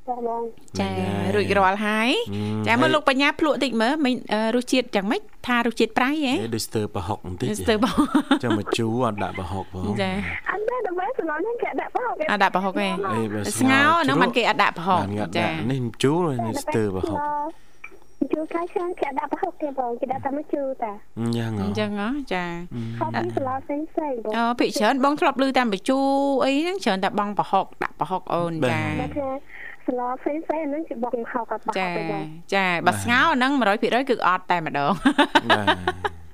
[0.09, 0.43] ចាបង
[0.81, 7.97] ចាហ្នឹងហើយរួចរាល់ហើយហឹមចាមើលហើយលោកបញ្ញាភ្លក់តិចមើលមិនអឺរសជាតិយ៉ាងម៉េចថារសជាតិប្រៃហ៎អេដូចស្ទើរប្រហុកបន្តិចស្ទើរបង
[8.45, 10.11] ចាំមកជូរអត់ដាក់ប្រហុកផងចា
[10.51, 17.19] អត់ដែរដើម្បីស្លនេះគេដាក់ប្រហុកអត់ដាក់ប្រហុកទេអេបើស្ងោរហ្នឹងជ្រក់មិនគេអត់ដាក់ប្រហុកបានគេអត់ចាដាក់នេះជូរនេះស្ទើរប្រហុក
[18.33, 20.93] ជួយកាយឆ្ងាញ់គេដាក់ប្រហុកទេបងគេដាក់តែមកជូរតា
[21.39, 22.45] យ៉ាងហ៎អញ្ចឹងហ៎ចា
[22.99, 25.99] ខប់ពីស្លាផ្សេងផ្សេងបងអូភិកច្រើនបងធ្លាប់ឮតាមបញ្ជូ
[26.45, 29.29] អីហ្នឹងច្រើនតែបងប្រហុកដាក់ប្រហុកអូនចាបើថា
[29.89, 32.23] ស្លាផ្សេងផ្សេងហ្នឹងគេបុកហៅកាត់បោះចាទៅបង
[32.55, 34.93] ចាបើស្ងោរហ្នឹង100%គឺអត់តែម្ដង
[35.51, 35.67] បាទ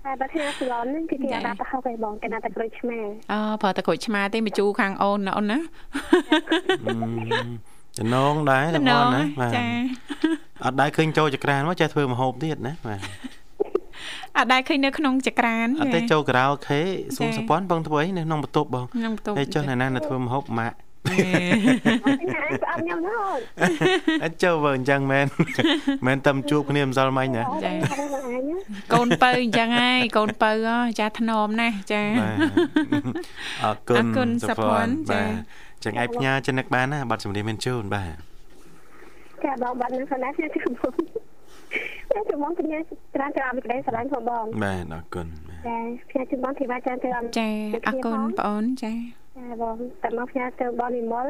[0.04, 2.98] តែបើថាស្លាហ្នឹងគឺគេអត់ដាក់ប្រហុកទេបងគេដាក់តែក្រូចឆ្មា
[3.32, 5.58] អូប្រើតែក្រូចឆ្មាទេបញ្ជូខាងអូនណាអូនណា
[7.98, 9.66] ចំណងដែរសុផនណាបាទចា
[10.64, 13.00] អត់ដែរឃើញចូលចក្រានមកចេះធ្វើម្ហូបទៀតណាបាទ
[14.38, 16.80] អត់ដែរឃើញនៅក្នុងចក្រានអត់ទេចូលការ៉ាអូខេ
[17.16, 20.76] សួរចា៎សុផនបងធ្វើអីនៅក្នុងបន្ទប់បងក្នុងបន្ទប់ហើយចុះណែណានៅធ្វើម្ហូបម៉ាក់
[21.08, 21.16] ហេ
[22.32, 23.36] ញ៉ាំប្រអប់ញ៉ាំណាស់
[24.24, 25.26] អត់ចូលបើអញ្ចឹងមែន
[26.06, 27.86] មែនតែជួបគ្នាម្សិលមិញណាចាអ
[28.18, 28.44] ត់អញ
[28.92, 33.16] កូនពៅអញ្ចឹងហើយកូនពៅហ៎ចាថ្នមណាស់ចាបាទ
[33.64, 38.16] អរគុណអរគុណសុភ័ណ្ឌចា៎បាទចឹងឯងផ្ញើចំណឹកបានណាបាត់ជំរាបមានជូនបាទ
[39.44, 42.78] ចាបងបាត់នឹងខណៈខ្ញុំជួយបងខ្ញុំជួយបងកញ្ញា
[43.14, 45.76] ច្រើនច្រើនពីក្តីស្រឡាញ់ផងបងបាទអរគុណបាទចា
[46.10, 47.48] ខ្ញុំជួយបងធីវ៉ាច្រើនច្រើនចា
[47.86, 51.27] អរគុណបងអូនចា ចាបងតែមកផ្ញើទៅបងនិមល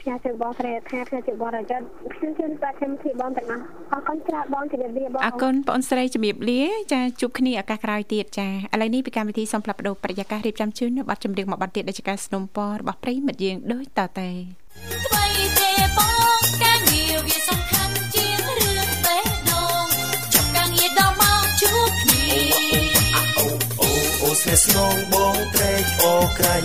[0.00, 12.44] ផ្ញើទៅបងស្រែថាផ្ញើទៅបងរយ័ត្នខ្ញុំជួយបាត់ខ្ញុំធីបងទាំងអស់អរគុណច្រើនបងជម្រាបលាបង អរគុណបងអូនស្រីជំរាបលាចាជួបគ្នាឱកាសក្រោយទៀតចាឥឡូវនេះពីកម្មវិធីសូមផ្លាប់បដោប្រយាកររៀបចំជូននៅប័ណ្ណចម្រៀងមួយប័ណ្ណទៀតដែលជាការสนับสนุน
[12.80, 14.28] របស់ប្រិយមិត្តយើងដូចតទៅ
[15.04, 15.26] ថ្មី
[15.58, 16.21] ទេបង
[24.41, 26.57] ស្នេហ៍ស្នងបងត្រេកអរក្រៃ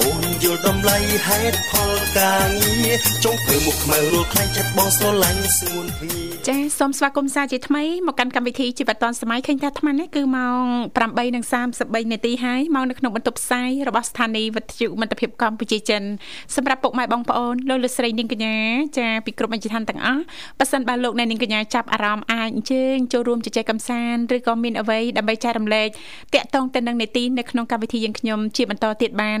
[0.00, 2.92] អូនយល់តម្លៃហេតុផលការងារ
[3.24, 10.64] ចង់ធ្វើមុខខ្មៅរួលខ្លាញ់ចិត្តបងស្រឡាញ់ស្ងួនភី ចាសូមស្វាគមន៍សាជាថ្មីមកកាន់កម្មវិធីជីវិតឌွန်សម័យឃើញថាអាត្មានេះគឺម៉ោង
[11.34, 16.02] 8:33នាទីហើយមកនៅក្នុងបន្ទប់ផ្សាយរបស់ស្ថានីយ៍វិទ្យុមិត្តភាពកម្ពុជាចិន
[16.56, 18.56] សម្រាប់ពុកម៉ែបងប្អូនលោកលោកស្រីនាងកញ្ញា
[18.98, 20.22] ចាពីគ្រប់អញ្ជដ្ឋានទាំងអស់
[20.58, 25.88] ប៉ះសិនបើលោកអ្នកនាងកញ្ញាចាប់អារម្មណ៍អាចអញ្ជើញចូលរួមជជែកកម្សាន្តឬក៏មានអ្វីដើម្បីចែករំលែក
[26.34, 29.38] តាក់ទងទៅនឹងនេតិនៅក្នុងកម្មវិធីយើងខ្ញុំជាបន្តទៀតបាន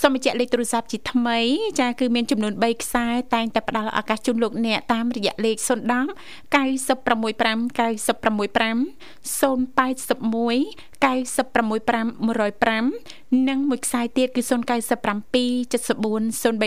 [0.00, 1.38] សូមបញ្ជាក់លេខទូរស័ព្ទជាថ្មី
[1.80, 8.80] ចាគឺមានចំនួន3ខ្សែតែងតែផ្ដល់ឱកាសជូនលោកអ្នកតាមរយៈលេខ010 965 965
[9.24, 10.00] 081
[11.02, 14.52] 965 105និងមួយខ្សែទៀតគឺ097 74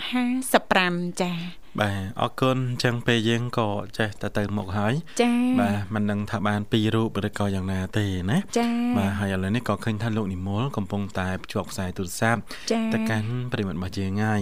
[0.60, 12.40] 55ចា៎ បាទអរគុណអញ្ចឹងពេលយើងក៏ចេះតែទៅមុខហើយចា៎បាទមិនដឹងថាបានពីររូបឬក៏យ៉ាងណាទេណាចា៎បាទហើយឥឡូវនេះក៏ឃើញថាលោកនិមលកំពុងតែភ្ជាប់ខ្សែទូរស័ព្ទ
[12.72, 14.42] ចា៎ទៅកាន់ប្រិមត្តរបស់យើងហើយ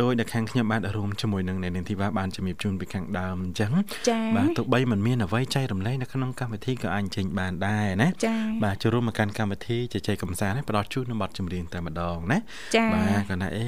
[0.00, 3.72] ដោយដែលខាងខ្ញុំបានរួមជាមួយនឹងអ្នកនាងធីវ៉ាបានជំរាបជូនពីខាងដើមអញ្ចឹង
[4.08, 12.38] ចា៎បាទទោះបីមិនមានអ្វីចែករំលែកនៅក្នុងកម្មវិធីក៏អាចចេញបានដែរណាចា៎បាទចូលរួមមកកាន់កម្មវិធីជជែកកម្សាន្តហើយផ្ដល់ជូននៅបទចម្រៀងតែម្ដងណា
[12.74, 13.66] ចា៎បាទគាត់ថាអេ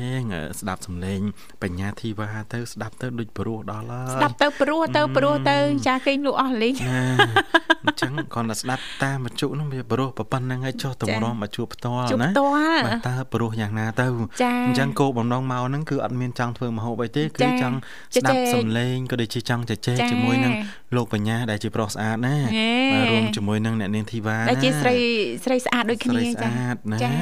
[0.61, 1.21] ស្ដាប់សំឡេង
[1.63, 5.57] បញ្ញាធីវ៉ាទៅស្ដាប់ទៅដូចព្រោះដល់ហើយស្ដាប់ទៅព្រោះទៅព្រោះទៅ
[5.89, 7.03] ចាគេងលក់អស់លេងណា
[7.85, 14.07] អញ្ចឹងគាត់តែស្ដាប់តាមបច្ចុនោះវាព្រោះប៉ុណ្្នឹងហើយចុះតម្រាំមកជួបផ្ទាល់ជួបណាផ្ទាល់បាទតើព្រោះយ៉ាងណាទៅ
[14.43, 17.77] ចា៎អញ្ចឹងគោលបំណងមកហ្នឹងគឺអត់មានចង់ធ្វើមហូបអីទេគឺចា៎ចង់
[18.15, 20.53] ជជែកស្ដាប់សំឡេងក៏ដូចជាចង់ជជែកចា៎ជាមួយនឹង
[20.97, 24.95] លោកបញ្ញាដែលជាប្រុសស្អាតណាហេបាទរួមជាមួយនឹងអ្នកនាងធីវ៉ាដែលជាណាស្រី
[25.45, 27.13] ស្រីស្អាតដូចគ្នាស្រីស្ចាអាតណាចា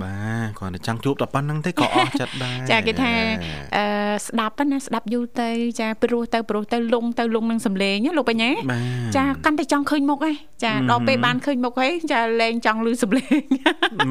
[0.00, 3.12] បាទគាត់តែចង់ជួបតែប៉ុណ្្នឹងទេក៏អស់ចិត្តដែរចាគេថា
[3.76, 3.84] អឺ
[4.26, 5.50] ស្ដាប់ហ្នឹងណាស្ដាប់យូរទៅ
[5.80, 10.32] ចាព្រោះទៅព្រោះទៅលងទៅលងនឹងសំឡេងណាលោកបញ្ញាបាទចាកាន់តែចង់ឃើញមុខហ៎
[10.64, 13.40] ចាដល់ពេលបានឃើញមុខហើយចាលែងចង់លឺសំឡេង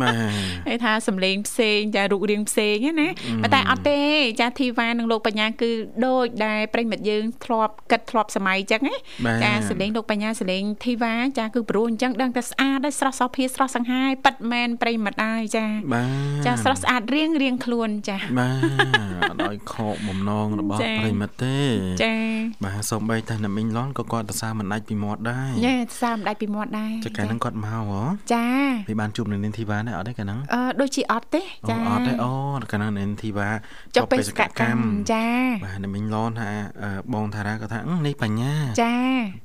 [0.02, 3.08] បាទគេថាសំឡេងផ្សេងចារូបរាងផ្សេងណា
[3.44, 4.00] ប៉ុន្តែអត់ទេ
[4.42, 5.72] ចាធីវ៉ានិងលោកបញ្ញាគឺ
[6.06, 16.04] ដូចដែលប្រិមិត្តយើងធ្លាប់គិតធ្លាប់សម័យអញ្ចឹងណាបាទចាសំឡេងលោកបញ្ញាសំឡេងធីវ៉ាចាគឺព្រោះអញ្ចឹងដឹងតែស្អាតហើយស្រស់សោភាស្រស់សង្ហាយប៉ិតមែនប្រិមិត្តហើយចាបា
[16.44, 21.58] ទចាស្រស់ស្អាតរៀងរៀងខ្លួនចាបាទអត់ឲ្យខកបំណងរបស់ចា៎ប្រិមិត្តទេ
[22.04, 22.16] ចា
[22.64, 28.04] បាទសូម្បីតែអ្នកមីងឡនក៏គាត់ទៅសារមិនដាច់ពីមាត់ដែរញ៉ែសាមដាច់ពីមាត់ដែរចុះកាលហ្នឹងគាត់មកហ៎
[28.34, 28.46] ចា
[28.88, 32.32] ពីបានជួបនៅនាងធីវ៉ាដែរអត់ទេកាលហ្នឹងអឺដូចជាអត់ទេអូចាអត់ទេអូ
[32.72, 33.50] កាលហ្នឹងនាងធីវ៉ា
[33.96, 35.26] ចុះបេសកកម្មចា
[35.66, 36.50] បាទអ្នកមីងឡនថា
[36.84, 38.96] អឺបងថារ៉ាគាត់ថាអឺនេះបញ្ញាចា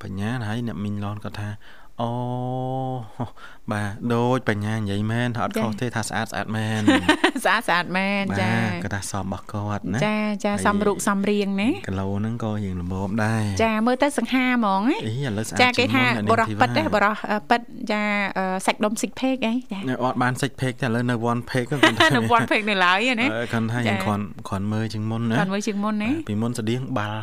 [0.02, 1.48] បញ្ញាហើយអ្នកមីងឡនគាត់ថា
[2.02, 2.10] អូ
[3.72, 6.80] បាទដូចបញ្ញានិយាយមែនថាអត់ចាខុសទេថាស្អាតស្អាតមែន
[7.44, 17.60] ស្អាតស្អាតមែនចាបាទគាត់ថាសមរបស់គាត់ណាចាចាហើយសំរូបសំរៀងណាគីឡូហ្នឹងក៏រៀងល្មមដែរចាមើលទៅសង្ហាហ្មងណាអីឥឡូវស្អាតចាគេថាជាងមុនបរោះអ្នកនាងប៉ិតទេធីវ៉ាបរោះអឺប៉ិត
[17.92, 18.02] ចា
[18.38, 27.20] អឺសាច់ដុំស៊ីកភេកអីចានៅអត់បានសិចពេកតែឥឡូវនៅ one page គាត់ថានៅវត្តភេកនៅឡើយណាអឺគាត់ថាចាយ៉ាងគ្រាន់គ្រាន់មើលជាងមុនណាគាត់មើលជាងមុនណាពីមុនស្តៀងបាល់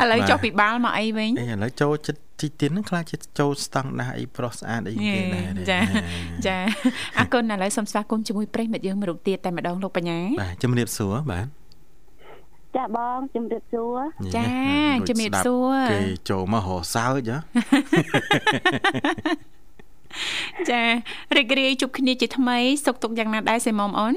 [0.00, 5.80] ឥឡូវបាទចុះពីបាល់មកអីវិញអីឥឡូវចូលចិត្តទីទៀតហ្នឹងខ្លាចចិត្តចូលស្តង់ដារអីប្រុសស្អាតអីគេដែរទេចា
[6.46, 6.56] ចា
[7.18, 11.46] អរគុណឥឡូវសូមស្វាគមន៍ជាមួយប្រិយមិត្តយើងមួយរូបទៀតតែម្ដងលោកបញ្ញាបាទជំរាបសួរបាទ
[12.76, 13.98] ចាបងជំរាបសួរ
[14.36, 14.46] ចា
[15.00, 17.38] ដូចជំរាបស្ដាប់សួរគេចូលមករសើចហ៎
[20.70, 20.82] ចា
[21.36, 24.14] រីករាយជួបគ្នាជាថ្មីសុខទុក្ខយ៉ាងណាដែរសេមុំអូន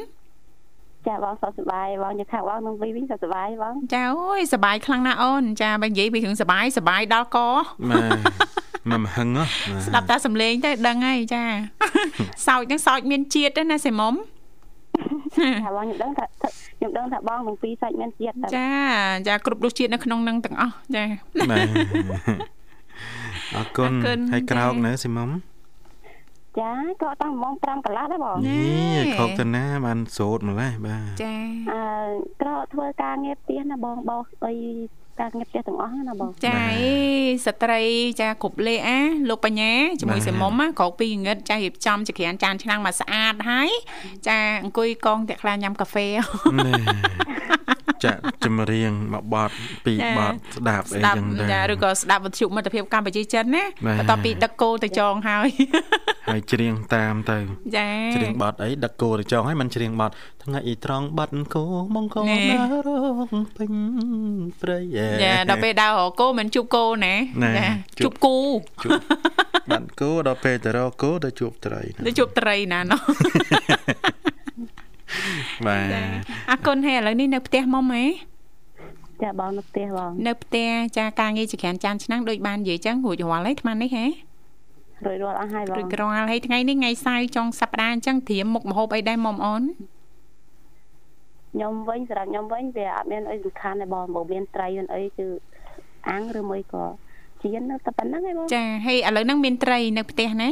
[1.07, 7.37] ចាបងសុខសប្បាយបងយកខាងបងនឹងវិញវិញសុខសប្បាយបងចាអូយសប្បាយខ្លាំងណាស់អូនចាបើនិយាយពីរឿងសប្បាយសប្បាយដល់ក
[7.89, 8.19] បាទ
[8.91, 11.43] មិនមហឹងហ៎បាទស្ដាប់តែសំឡេងទៅដឹងហើយចា
[12.47, 14.13] សោចហ្នឹងសោចមានជាតិទេណាសេមុំ
[15.65, 18.71] ថាបងខ្ញុំដឹងថាខ្ញុំដឹងថាបងនឹងពីរសាច់មានជាតិតែចា
[19.27, 21.05] ចាគ្រប់រសជាតិនៅក្នុងហ្នឹងទាំងអស់ចា
[21.49, 21.67] បាទ
[23.55, 25.29] អរគុណអរគុណហើយក្រោកចានៅស៊ីមុំ
[26.59, 31.33] ចាក៏តាំងម៉ោង5កន្លះដែរបងណែនេះខកទៅណាបានសូត្រម្លេះបាទចា
[31.71, 31.81] អឺ
[32.41, 34.55] ក្រធ្វើការងារផ្ទះណាបងបោសអី
[35.21, 36.93] ការងារផ្ទះទាំងអស់ណាបងចាអី
[37.45, 37.81] ស្ត្រី
[38.21, 43.69] ចាគ្រប់លេខអាលោកបញ្ញាជាមួយសេមុំណាក្រោកពីងងឹតចារៀបចំចក្រានចានឆ្នាំងមកស្អាតហើយ
[44.27, 49.53] ចាអង្គុយកងតាក់ខ្លាញ៉ាំកាហ្វេនេះ ចាក់ចម្រៀងមកបត់
[49.85, 55.49] ពីរចាបត់ស្ដាប់អីស្ដាប់ចឹងដែរចាឬក៏ស្ដាប់វិទ្យុមិត្តភាពកម្ពុជាចិនណាបាទបន្ទាប់ពីដឹកគោទៅចងហើយ
[56.29, 57.37] ហើយច្រៀងតាមទៅ
[57.77, 62.89] ចាច្រៀងបត់អីដឹកគោទៅចងហើយមិនច្រៀងបត់ថ្ងៃអ៊ីត្រង់បាត់គោមកកនេះដើររ
[63.25, 63.27] ក
[63.57, 63.71] ពេញ
[64.61, 67.67] ព្រៃអេចាដល់ពេលដើររកគោមិនជួបគោណាណែចា
[67.99, 68.37] ជួជួបបគូ
[68.83, 69.01] ជួប
[69.71, 73.01] បាត់គោដល់ពេលទៅរកគោទៅជួបត្រីណាទៅជួបត្រីណាណោះ
[75.67, 76.03] បាទចា
[76.51, 78.05] អរគុណហើយឥឡូវនេះនៅផ្ទះមុំហ៎
[79.23, 84.05] ចាបងនៅផ្ទះបងនៅផ្ទះចាការងារចក្រានចានឆ្នាំងដូចបាននិយាយចឹងរួចរាល់ហើយអាត្មានេះហ៎
[85.05, 89.63] រួចរាល់អស់ហើយបងរួចរាល់ហើយថ្ងៃនេះថ្ងៃសៅរ៍ចុងសប្តាហ៍អញ្ចឹងត្រៀមមុខម្ហូបអីដែរមុំអូន
[91.53, 95.27] ខ្ញុំវិញសម្រាប់ខ្ញុំវិញវាអត់មានអីសំខាន់ទេបងបើមានត្រីមានអីគឺ
[96.09, 96.85] អាំងឬមួយក៏
[97.41, 100.49] ជៀននៅតែប៉ុណ្្នឹងឯងបងចាហើយឥឡូវហ្នឹងមានត្រីនៅផ្ទះណា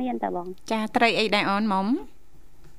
[0.00, 1.86] មានតែបង ចាត្រីអីដែរអូនមុំ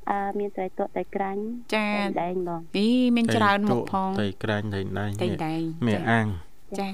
[0.09, 1.41] អឺមានត្រីទក់ត្រីក្រាញ់
[1.75, 6.27] ចាត្រីដែងបងអីមានច្រើនមុខផងត្រីក្រាញ់ត្រីដែងត្រីដែងមានអាំង
[6.79, 6.89] ចា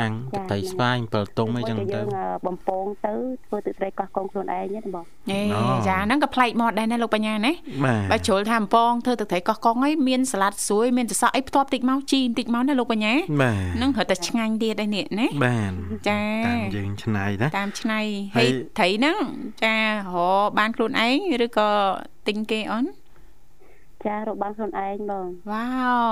[0.00, 0.14] អាំង
[0.50, 3.12] ត្រីស្វាយ7ទុំអីចឹងមួយទៅយើងអឺបំពងទៅ
[3.46, 7.52] ធ្វើទឹកត្រីកោះកងខ្លួនឯងហ្នឹងបងអេអូចាហ្នឹងក៏ប្លែកមកដែរណាលោកបញ្ញាណា
[7.84, 15.72] បាទបើជ្រុលថាអំពងធ្វើទឹកត្រីកោះកុងអីមានសាឡាត់ស្រួយមានសសក់អីផ្ទាប់តិចមកជីបន្តិចមកណាលោកបញ្ញាបាទហ្នឹងរត់តែឆ្ងាញ់ទៀតឯនេះណាបាទ
[16.08, 18.00] ចាតាមយើងឆ្នៃណាតាមឆ្នៃ
[18.36, 19.22] ហើហើយយត្រីហ្នឹង
[19.64, 21.70] ចារកបានខ្លួនឯងឬក៏
[22.28, 22.86] ទិញគេអូន
[24.06, 25.66] ចារកបានខ្លួនឯងបងវ៉ា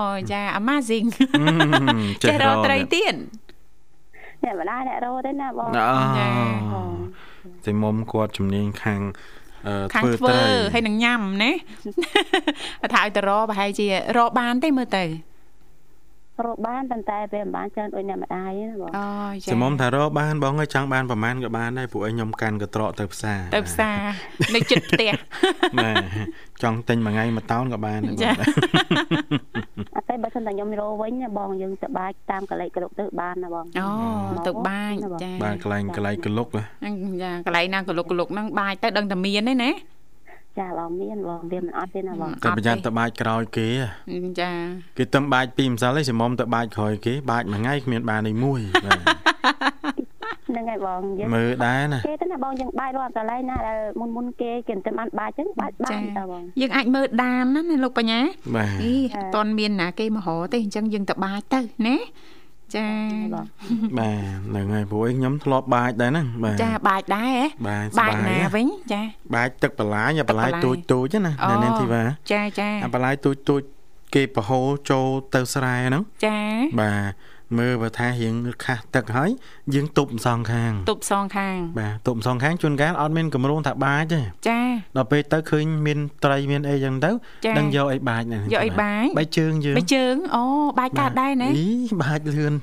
[0.09, 1.09] វចា amazing
[1.41, 3.15] អឺចេះរកត្រីទៀត
[4.45, 5.73] អ្នកម្ដាយអ្នករកទេណាបងអូ
[6.19, 6.29] ចា
[7.65, 9.01] តែមុំគាត់ជំនាញខាង
[9.67, 11.51] អឺខាងធ្វើធ្វើត្រីហើយនឹងញ៉ាំណា
[12.95, 15.05] ថាឲ្យទៅរកប្រហែលជារកបានទេមើលទៅ
[16.45, 23.99] រកបានប៉ុន្តែវាមិនបានច្រើនដូចអ្នកម្ដាយទេណាបងអូយចាចាំមុំថារកបានបងហើយចង់បានប្រមាណក៏បានដែរព្រោះឯងខ្ញុំកាន់កត្រកទៅផ្សារទៅផ្សារ
[24.55, 25.13] នៅជិតផ្ទះ
[25.79, 25.97] បាទ
[26.63, 28.39] ចង់ទិញមួយថ្ងៃមួយតោនក៏បានដែរចាបង
[29.97, 33.89] អត់ទេបើសិនតែខ្ញុំរកវិញណាបងយើងទៅបាចតាមកលិចក្រុកទៅបានណាបងអូ
[34.47, 39.71] ទៅបាញចាបាទកន្លែងកន្លែងកលុកហ៎ហ្នឹងចាកន្លែងណាកលុកកលុកហ្នឹងបាញទៅដឹងតែមានទេណា
[40.59, 44.51] ចាបងមានបងវាមិនអត់ទេណាបងតែប្រយ័ត្នទៅបាចក្រោយគេហ៎ចា
[44.99, 49.01] គេទៅបាចពីម្សិលឯងចាំមុំទៅបាចក្រោយគេបាចមួយថ្ងៃគ្មានបានឯមួយបាទ
[50.49, 58.21] ហ្នឹងហើយបងយើងមើលដែរណាគេទៅណាបងយើងបាចរាល់កន្លែងណាដែលមុនមុនគេគេមិនទៅបានបាចចឹងបាចបានតើបងយើងអាចមើលដានណាណាលោកបញ្ញា
[58.57, 61.97] បាទអីអត់តន់មានណាគេមករកទេអញ្ចឹងយើងទៅបាចទៅណា
[62.75, 62.89] ចា
[63.35, 63.47] បង
[63.99, 69.03] បាទហ្នឹងហើយព្រោះឯងខ្ញុំធ្លាប់បាចដែរហ្នឹងបាទចាបាចដែរហ៎បាទសបាចបាយណាណាវិញចា
[69.35, 72.03] បាចទឹកបន្លាយអាបន្លាយទឹកបន្លាយទូចទូចណាអូនៅនាងធីវ៉ា
[72.33, 73.63] ចាចាអាបន្លាយទូចទូច
[74.15, 76.39] គេប្រហូរចូលទៅស្រែហ្នឹងចា
[76.81, 77.13] បាទ
[77.59, 79.31] មើលបើថារៀងខាស់ទឹកហើយ
[79.75, 84.61] យើងទប់សងខាងទប់សងខាង បាទទប់សងខាងជួនកាលអត់មានកម្រងថាបាចទេចា
[84.97, 87.11] ដល់ពេលទៅឃើញមានត្រីមានអីចឹងទៅ
[87.45, 90.43] ចាដឹងយកអីបាចណាយកអីបាចបែកជើងយើងបើជើងអូ
[90.79, 91.69] បាចកើតដែរណាអី
[92.03, 92.55] បាចលឿន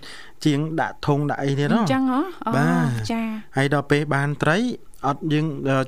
[0.45, 3.21] ជាងដាក់ធុងដាក់អីទៀតអហ៎ញ្ចឹងហ៎អូបាទចា
[3.57, 4.57] ហើយដល់ពេលបានត្រី
[5.07, 5.45] អត់យើង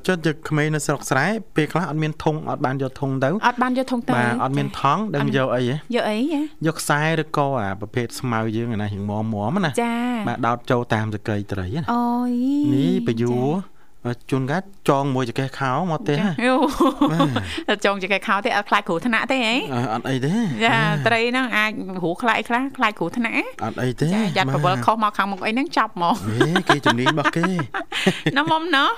[0.08, 1.26] ចុះយកក្មេងនៅស្រុកស្រែ
[1.56, 9.94] ពេលខ្លះអត់មានធុងអត់បានយកធុងទៅអត់បានយកធុងទៅបាទអត់មានថង់ដឹងយកអីហ៎យកអីហ៎យកខ្សែឬក៏អាប្រភេទស្មៅយើងអាណារៀងមមមណាចា
[10.28, 12.32] បាទដោតចូលតាមសក្រីត្រីណាអូយ
[12.74, 13.76] នេះបយួរ
[14.32, 20.34] ជួនកាត់ចងមួយចកេះខោមកទេហ៎យោចង់ចកែខោទេអត់ខ្លាចគ្រូថ្នាក់ទេហ៎អឺអត់អីទេ
[20.66, 21.72] ចាត្រីហ្នឹងអាច
[22.04, 27.50] ហួខ្លាចខ្លះខ្លាចគ្រូថ្នាក់អត់អីទេចាយ៉ាត់បវលខុសមកខាងមុខអីហ្នឹងចាប់មកហេគេជំនាញរបស់គេ
[28.38, 28.92] ណាមុំណោះ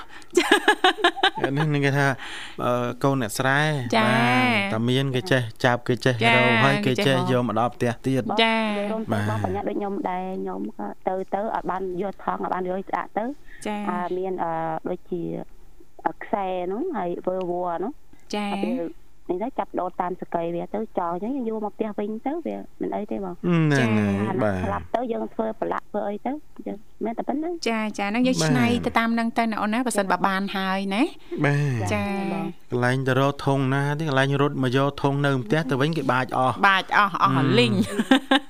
[1.58, 2.08] នេះនឹងគេថា
[2.64, 3.60] អឺកូនអ្នកស្រែ
[3.98, 4.08] ចា
[4.74, 8.56] តាមានគេចេះចាប់គេចេះចារោហើយគេគេចេះចេះយកមកដល់ផ្ទះទៀតចា
[8.92, 13.26] រំបាទៅទបងបញ្ញាដូចខ្ញុំដែរខ្ញុំក៏ទៅទៅអត់បានយកថងអត់បានយកស្អាតទៅ
[13.68, 14.52] ចាអាមានអឺ
[14.90, 15.22] ដូចជា
[16.24, 17.94] ខ្សែហ្នឹងហើយវើវัวហ្នឹង
[18.36, 18.46] ចា
[19.28, 26.32] ហើយពេលនេះទៅចាប់ដោតតាមសកៃវាទៅចោលអញ្ចឹងយើងយកមកផ្ទះវិញទៅវាមិនអីទេបងហ្នឹងហើយអាបាទស្លាប់ទៅយើងធ្វើប្រឡាក់ធ្វើអីទៅ
[26.68, 31.04] យើងមែនតែប៉ុណ្្នឹងចាចាហ្នឹងយើងបាទឆ្នៃទៅតាមហ្នឹងទៅណាអូនណាបើសិនបើបានហើយណា
[31.46, 32.04] បាទចា
[32.72, 37.74] កន្លែងទៅរកធុងណាទេកន្លែងរត់មកយកធុងនៅផ្ទះទៅវិញគេបាចអស់បាចអស់អស់លីង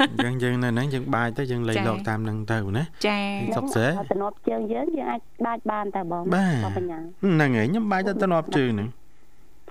[0.09, 3.19] អញ្ចឹងយើងនៅហ្នឹងយើងបាចទៅយើងលេងចាលោកតាមហ្នឹងទៅណាចា
[3.55, 8.89] សុខស្រួលទំនាប់ជើងយើងយើងអាចបាចបានតែបងបាទបងបញ្ញាហ្នឹងហើយខ្ញុំបាចទៅទៅនាប់ជើងហ្នឹង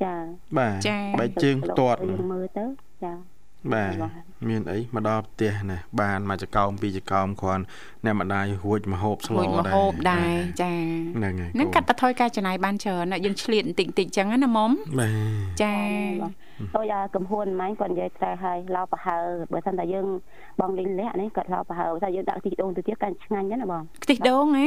[0.03, 0.15] ចា
[0.59, 2.65] បាទចាបែកជើងទាត់យើងមើលទៅ
[3.05, 3.13] ចា
[3.75, 7.65] បាទបាទមានអីមកដល់ផ្ទះណាបានមកចកោមពីរចកោមគ្រាន់
[8.05, 10.73] អ្នកម្ដាយរួចមកហូបស្លមួយមកដែរហូបដែរចា
[11.17, 15.75] ហ្នឹងហើយហ្នឹងកាត់បន្ថយការចំណាយបានច្រើនណាស់យើងឆ្លៀតបន្តិចបន្តិចចឹងណាមុំបាទចា
[16.77, 19.19] ដូចអាកំហួនម៉ាញ់គាត់និយាយត្រែឲ្យឡោប្រហើ
[19.53, 20.07] បើសិនតែយើង
[20.61, 24.67] បងលេងលាក់នេះគាត់ឡោប្រហើបើថាយើងដាក់ខ្ទិះដូងទៅទៀតកាន់ឆ្ងាញ់ណាស់ណាបងខ្ទិះដូងហ៎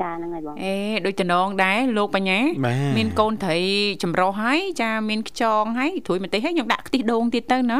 [0.00, 0.74] ចាហ្នឹងហើយបងអេ
[1.06, 3.58] ដូចតំណងដែរលោកបញ្ញាបាទមានកូនត្រី
[4.02, 7.78] ចម្រុះហើយចាមានខ្យងហើយត្រួយម្ទេសហើយខ្ញុំដាក់ខ្ទិះដូងទៀតទៅណា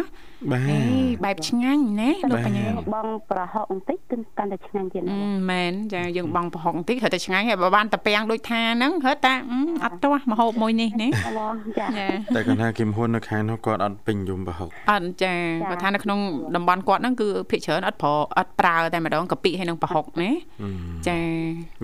[0.52, 0.78] បាទអេ
[1.24, 15.34] បែបឆ្ងាញ់ណាលោកបញ្ញាបងប្រហុកបន្តិចគឺកាន់តែឆ្ងាញ់ទៀតអឺណាបងមែនចាយើងបងប្រហុកបន្តិចហៅតែឆ្ងាញ់ហើយបើបានតាពាំងដូចថាហ្នឹងហៅតាអឺអត់ទាស់មកហូបមួយនេះណាបងចាចាតែគាត់ថាគឹមហ៊ុននៅខាងនោះគាត់អត់ពេញយំប្រហុកអត់ចា
[15.70, 16.18] បើថានៅក្នុង
[16.56, 20.30] តំបន់គាត់ហ្នឹងគឺភាគច្រើនអត់ប្រើអត់ប្រើតែម្ដងកាពិហើយនឹងប្រហុកណា
[20.62, 20.68] អឺ
[21.08, 21.18] ចា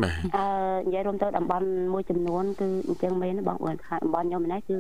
[0.03, 0.45] បាទអឺ
[0.87, 4.77] និយាយរួមទៅតំបន់មួយចំនួនគឺអញ្ចឹងមែនណាបងអឺខាងតំបន់ខ្ញុំនេះគឺ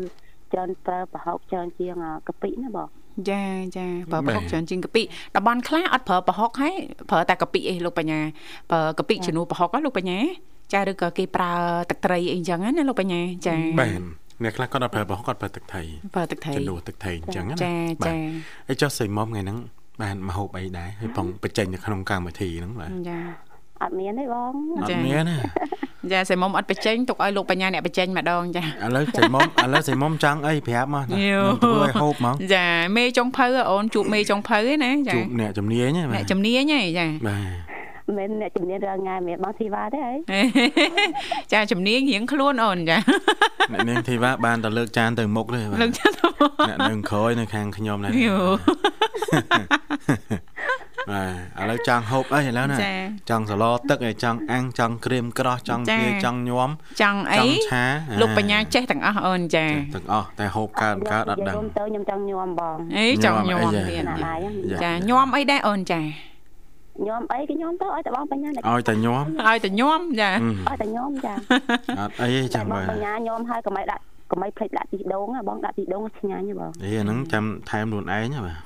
[0.53, 1.95] ច្រើនប្រើប្រហុកច្រើនជាង
[2.29, 2.88] កាពិណាបង
[3.31, 3.45] ចា
[3.77, 5.03] ចាប្រើប្រហុកច្រើនជាងកាពិ
[5.37, 6.75] តំបន់ខ្លះអត់ប្រើប្រហុកហើយ
[7.11, 8.21] ប្រើតែកាពិឯងលោកបញ្ញា
[8.71, 10.19] ប្រើកាពិជំនួសប្រហុកហ៎លោកបញ្ញា
[10.73, 11.53] ចាឬក៏គេប្រើ
[11.91, 14.01] ទឹកត្រីអីចឹងណាលោកបញ្ញាចាបាទ
[14.43, 15.83] អ្នកខ្លះគាត់អត់ប្រើប្រហុកគាត់ប្រើទឹកថៃ
[16.15, 18.15] ប្រើទឹកត្រីជំនួសទឹកថៃអញ្ចឹងណាចាបាទចា
[18.69, 19.59] ហើយចុះសៃមុំថ្ងៃហ្នឹង
[20.03, 23.19] បានមកហូបអីដែរហើយផងបញ្ចេញនៅក្នុងកម្មវិធីហ្នឹងបាទចា
[23.83, 25.37] អត់មានទេបងអចាត់មានណា
[26.12, 28.66] ចាសៃមុំអត់បញ្ចេញទុកឲ្យលោកបញ្ញាអ្នកបញ្ចេញម្ដងចាឥ
[28.97, 32.66] ឡូវសៃមុំឥឡូវសៃមុំចង់អីប្រាប់មកណាយោខ្ញុំធ្វើឲ្យហូបហ្មងចា
[32.97, 37.73] មេចុងភៅអូនជួបមេចុងភៅឯណាចាជួបអ្នកជំនាញហ្នឹងបាអ្នកទជំនាញហ៎ចាបាទ
[38.09, 40.12] មិនមែនអ្នកជំនាញរឿងងាយមែនបងធីវ៉ាទេហី
[41.53, 42.99] ចាជំនាញរៀងខ្លួនអូនចា
[43.73, 46.27] អ្នកនាងធីវ៉ាបានតែលើកចានទៅមុខទេបាទលើកចាទៅ
[46.68, 48.37] អ្នកនៅក្រោយនៅខាងខ្ញុំណាយោ
[51.14, 51.25] បា
[51.59, 52.94] ទឥឡូវចង់ហូបអីឥឡូវណាចា
[53.31, 56.70] ចង់សឡទឹកហើយចង់អាំងចង់ក្រៀមក្រោះចង់ចាភ្លាចង់ញោម
[57.01, 57.85] ចង់អីចង់ឆា
[58.20, 64.38] លោកបញ្ញាចេះទាំងអស់អូនចាទាំងអស់តែហូបកើតកើតអត់ដឹងនិយាយរួមទៅខ្ញុំចង់ញោមបងអីចង់ញោមញោមអីទៀតណាស់ហើយ
[64.83, 66.01] ចាញោមអីដែរអូនចា
[67.07, 70.31] ញោមអីក៏ញោមទៅឲ្យតែបងបញ្ញាឲ្យឲ្យតែញោមឲ្យតែញោមចា
[70.68, 71.33] អឺតែញោមចា
[72.01, 78.57] អត់អីទេតែចាំបងមើលបញ្ញាញោមហើយកុំឲ្យដាក់ កុំឲ្យភ្លេចដាក់ទីដូងណាបងដាក់ទីដូងឆ្ងាញ់ហ៎បងអីអាហ្នឹងចាំថែមខ្លួនឯងណាបាទ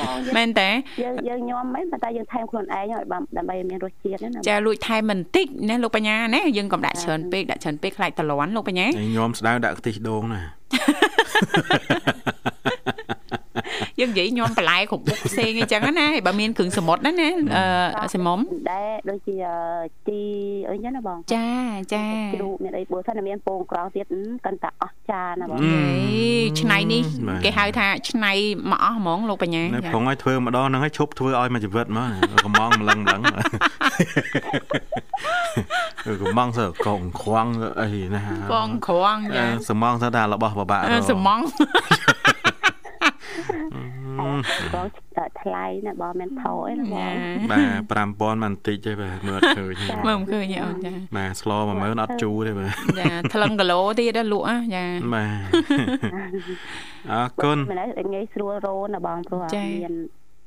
[0.00, 0.70] បងយើងមែនតើ
[1.02, 10.42] យើងយើងញោមមិនប៉ុន្តែយើងថែមខ្លួនឯងឲ្យបានដើម្បីឲ្យមានរសជាតិណាចាលួចថែមបន្តិចណាលោកបញ្ញាណាយើងកុំដាក់ច្រើនពេកដាក់ច្រើនពេកខ្លាចតលន់លោកបញ្ញាហើយញោមស្ដៅដាក់ខ្ទិះដូងណា
[14.00, 17.28] យើងនិយាយញោមបន្លែគ្រប់មុខផ្សេងអីចឹងណាហើយបើមានគ្រឿងសមុទ្រណាណា
[18.02, 18.38] អឺសិមុំ
[18.70, 19.36] ដែរដូចជា
[20.08, 20.20] ជី
[20.70, 21.48] អីចឹងណាបងចា
[21.94, 24.06] ចាជ្រូកមានអីបើសិនតែមានពងក្រោទៀត
[24.44, 25.82] កាន់តែអស់ចាណាបងហេ
[26.60, 27.02] ឆ្នៃនេះ
[27.44, 28.32] គេហៅថាឆ្នៃ
[28.70, 33.20] មកអស់ហ្មងលោកបញ្ញានៅចាព្រងឲ្យធ្វើម្ដងហ្នឹងឲ្យឈប់ធ្វើឲ្យមួយជីវិតមកកំងម្លឹងម្លឹង
[36.04, 37.48] គឺកំងសើកងខ្វាំង
[37.80, 38.22] អីណា
[38.54, 41.40] បងក្រងចាសំងទៅថារបស់បបាក់អឺសមង
[44.74, 44.86] បង
[45.42, 47.06] ថ្លៃណាបងមិនថោអីណាបងចា
[47.52, 54.84] បាទ5000មិនតិចទេបាទមើលអត់ឃើញទេមើលមិនឃើញទេអូនចាបាទស្ល10000អត់ជូរទេបាទចាថ្លឹងគីឡូទៀតលក់ណាចា
[55.14, 55.40] បាទ
[57.12, 59.94] អរគុណមិនឲ្យងាយស្រួលរោណាបងព្រោះចា៎មាន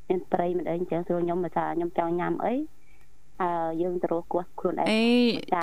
[0.10, 2.54] មានប្រៃមិនអីអញ្ចឹងស្រួលខ្ញុំមកថាខ្ញុំចង់ញ៉ាំអី
[3.42, 3.50] អើ
[3.82, 5.06] យើងទៅរកគោះខ្លួនឯងអេ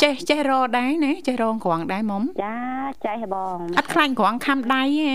[0.04, 2.56] ចេះចេះរដែរណាចេះរងក្រងដែរមុំចា
[3.06, 5.14] ចៃហ៎បងអត់ខ្លាញ់ក្រងខំដៃហ៎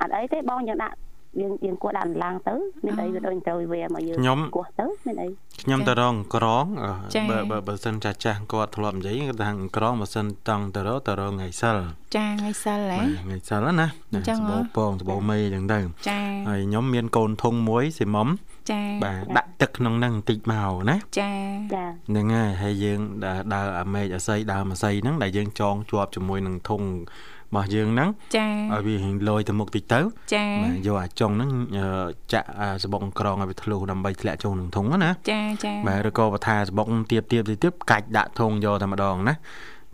[0.00, 0.96] អត់អីទេបងយើងដាក់
[1.40, 5.28] យើងយើងគួរដាក់ឡើងទៅមានអីវាដូចត្រូវវាមកយើងខ្ញុំគោះទៅមានអី
[5.62, 11.78] ខ្ញុំទៅរងក្រងអឺចា៎បើបើបើសិនចាស់ចាស់គាត់ធ្លាប់និយាយគាត់ថាក្រងបើសិនតង់ទៅរកទៅរកថ្ងៃសិល
[12.16, 15.78] ចាថ្ងៃសិលហ៎បាទថ្ងៃសិលណាអញ្ចឹងសបោហ៎ពងសបោមេអញ្ចឹងទៅ
[16.08, 18.28] ចាហើយខ្ញុំមានកូនធុងមួយស៊ីមុំ
[18.70, 21.32] ចាបាទដាក់ទឹកក្នុងហ្នឹងបន្តិចមកណាចា
[21.74, 26.82] ចាហ្នឹងហើយហើយយើងដើរដើរអាមេឃអាស័យដើរអាស័យហ្នឹងដែលយើងចងជាប់ជាមួយនឹងធុង
[27.46, 30.00] របស់យើងហ្នឹងចាឲ្យវារៀងលយទៅមុខតិចទៅ
[30.34, 31.86] ចាបាទយកអាចុងហ្នឹងអឺ
[32.32, 39.34] ចាក់អាសបុកក្រងឲ្យវាធ្លុះដើម្បីធ្លាក់ចូលក្នុងធុងណាចាចាបាទឬក៏បើថាសបុកទៀបទៀបទៀបទៀបកាច់ដាក់ធុងយកតែម្ដងណា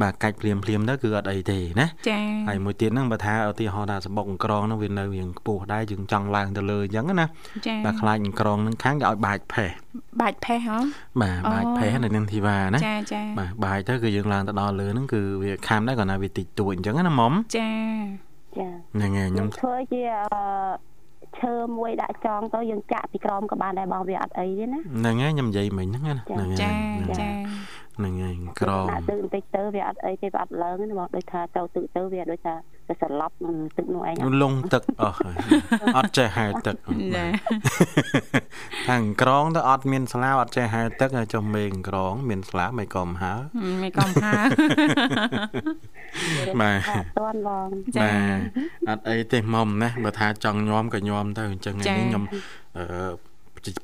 [0.02, 7.26] បាទកាច់ភ្លាមភ្លាមទៅគឺអត់អីទេណាចាហើយមួយទៀតហ្នឹងបើថាឧទាហរណ៍ថាសបុកក្រងហ្នឹងវានៅរៀងខ្ពស់ដែរយើងចង់ឡើងទៅលើអញ្ចឹងណា
[7.66, 9.70] ចាបាទខ្លាចក្រងហ្នឹងខាងគេឲ្យបាច់ផេះ
[10.20, 10.78] បាច់ផេះហ៎
[11.22, 17.70] បាទបាច់ផេះនៅនឹងធីវ៉ាណាចាចាបាទបាយទៅគឺយើងឡើងទៅដល់លើហ្នឹងគឺវាខាំដែរគាត់ថាវាតិចតួចអញ្ចឹងណាមុំចា
[18.58, 20.92] ចាហ្នឹងហើយខ្ញុំធ្វើជាអឺ
[21.40, 27.28] ឈើមួយដាក់ចងទៅយើងចាក់ពីក្រោមក៏បានដែរបងវាអត់អីទេណាហ្នឹងហើយខ្ញុំនិយាយមិញហ្នឹងណាហ្នឹងហើយចាហ្នឹងហើយចា
[27.98, 32.54] ហ្នឹងហើយក្រងដាក់ទឹកបន្តិចទៅវាអត់អីទេវាអត់ឡើងទេបងដូចថាទៅទឹកទៅវាដូចថា
[32.88, 35.36] ទៅសន្លប់នឹងទឹកនោះឯងលងទឹកអស់ហើយ
[35.96, 36.76] អត់ចេះហែលទឹក
[37.16, 37.24] ចា
[38.88, 43.34] ខាងក្រងទៅអត់មានស្លាអត់ចេះហែលទឹកហើយចុះមេងក្រង មានស្លាមិនក៏មហើ
[43.82, 44.40] មិនកំហើ
[46.60, 48.10] បាទអត់តាន់បងចា
[48.86, 52.24] បាទអត់អីទេមុំណាបើថាចង់ញោមក៏ញោមទៅអញ្ចឹងចាថ្ងៃនេះខ្ញុំ
[52.78, 53.31] អឺ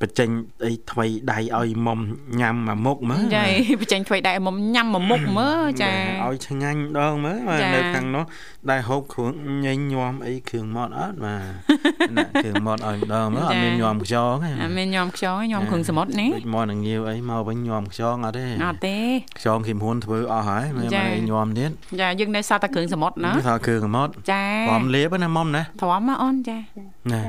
[0.00, 0.28] បញ្ចេញ
[0.64, 1.98] អីថ្មីដៃឲ្យមុំ
[2.40, 3.44] ញ៉ាំមួយមុខមើលចា
[3.80, 8.24] បញ្ចេញធ្វើដែរមុំញ៉ាំមួយមុខមើលចាបាទឲ្យឆ្ងាញ់ដងមើលបាទចានៅខាងនោះ
[8.70, 9.32] ដែលហូបគ្រឿង
[9.66, 11.36] ញញញោមអីគ្រឿងម៉ត់អត់បា
[12.08, 18.96] ទណាគ្រឿងម៉ត់ឲ្យម្ដងមើលអត់មានញោមខ្យងទេអត់មានញោមខ្យងទេញោមគ្រឿងសមុទ្រណាដូចមកនឹងងាវអីមកវិញញោមខ្យងអត់ទេអត់ទេ
[19.38, 21.70] ខ្យងគីមហ៊ុនធ្វើអស់ហើយមិនចាអីញោមទៀត
[22.00, 26.58] ចាយើងនៅសតតែគ្រឿងសមុទ្រណាថាគ្រឿងម៉ត់ចាព្រមលេបណាមុំណាធំមកអូនចា
[27.12, 27.20] ណា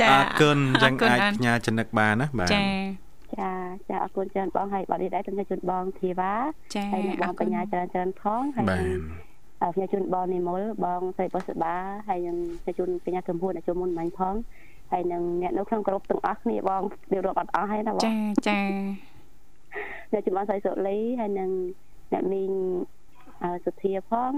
[0.00, 2.66] ចាអរគុណចឹងអរគុណអាចអូនផ្ញើចំណឹកបានណាបាទចា
[3.38, 3.52] ចា
[3.88, 6.34] ចាអរគុណច្រើនបងហើយបាត់នេះដែរទៅជូនបងធីវ៉ា
[6.74, 9.02] ចាហើយនឹងបងបញ្ញាច្រើនច្រើនផងហើយបាទនឹង
[9.62, 11.74] អឺខ្ញុំជូនបងនិមលបងស្រីបុស្បា
[12.08, 14.34] ហើយនឹងខ្ញុំជូនបញ្ញាកំពួនអ្នកជុំមុនមិញផង
[14.92, 16.82] ហើយនឹងអ្នកនៅក្នុងក្រុមទាំងអស់គ្នាបង
[17.12, 18.12] រៀបរាប់អត់អស់ហើយណាបងចា
[18.48, 18.60] ចា
[20.12, 21.50] អ្នកជូនបងស្រីសុលីហើយនឹង
[22.12, 22.52] អ្នកមីង
[23.42, 24.32] អឺសុធាផង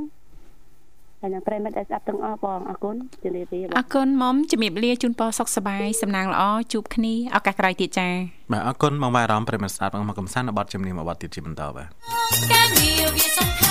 [1.20, 6.42] ហើយនឹងប្រិមិត្តដែលស្ដាប់ទាំងអស់បងអរគុណជម្រាបលាបងអរគុណមុំជំរាបលាជូនពរសុខសប្បាយសំណាងល្អ
[6.72, 8.08] ជួបគ្នាឱកាសក្រោយទៀតចា
[8.52, 13.67] បាទអរគុណបងបាទអារម្មណ៍ប្រិយមិត្តស្ដាប់មកកំសាន្តនៅបទជំនាញមួយបទទៀតជាបន្តបាទ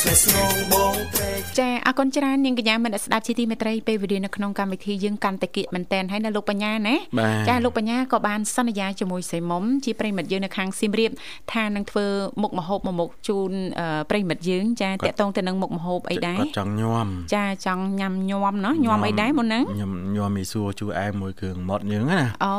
[0.00, 11.10] ស្នេហ៍ស្នងបងត្រេកចាអរគុណច្រើននាងកញ្ញាមនស្ដាប់ជាទីមេត្រីពេលវេលានៅក្នុងកម្មវិធីយើងកាន់តែគៀកមែនតែនហើយនៅលោកបញ្ញាណាបាទចាលោកបញ្ញាក៏បានសន្យាជាមួយសៃមុំជាប្រិមិត្តយើងនៅខាងសៀមរាប
[11.52, 12.06] ថានឹងធ្វើ
[12.42, 22.54] មុខម្ហូបមួយមុខជូនអឺប្រិមិត្តយើងចាតកតងទៅនឹងមុខម្ហូបអីដែរគាត់ចង់ញោមចាចង់ញ៉ាំញោមណោះញោមអីដែរមុនហ្នឹងញោមញោមមីសួរជួយអែមមួយគ្រឿងម៉ត់យើងណាអូ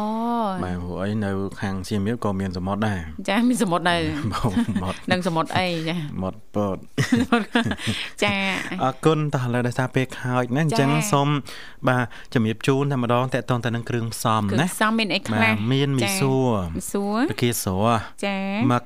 [0.64, 1.32] បាទព្រោះអីនៅ
[1.62, 4.00] ខាងសៀមរាបក៏មានសមុទ្រដែរចាមានសមុទ្រដែរ
[4.34, 4.52] បង
[4.84, 6.78] ម៉ត់នឹងសមុទ្រអីចាម៉ត់ពត
[8.24, 8.34] ចា
[8.84, 11.28] អរគុណតោះឥឡូវដោយសារពេលខោចណាអញ្ចឹងចាសូម
[11.88, 12.04] បាទ
[12.34, 18.38] ជំរាបជូនតែម្ដងតកតងទៅនឹងគ្រឿងផ្សំគឺណាសំមានអីខ្លះបាទមានមីចាសួរមីសួរតាគៀស្រស់ចា
[18.72, 18.84] មឹក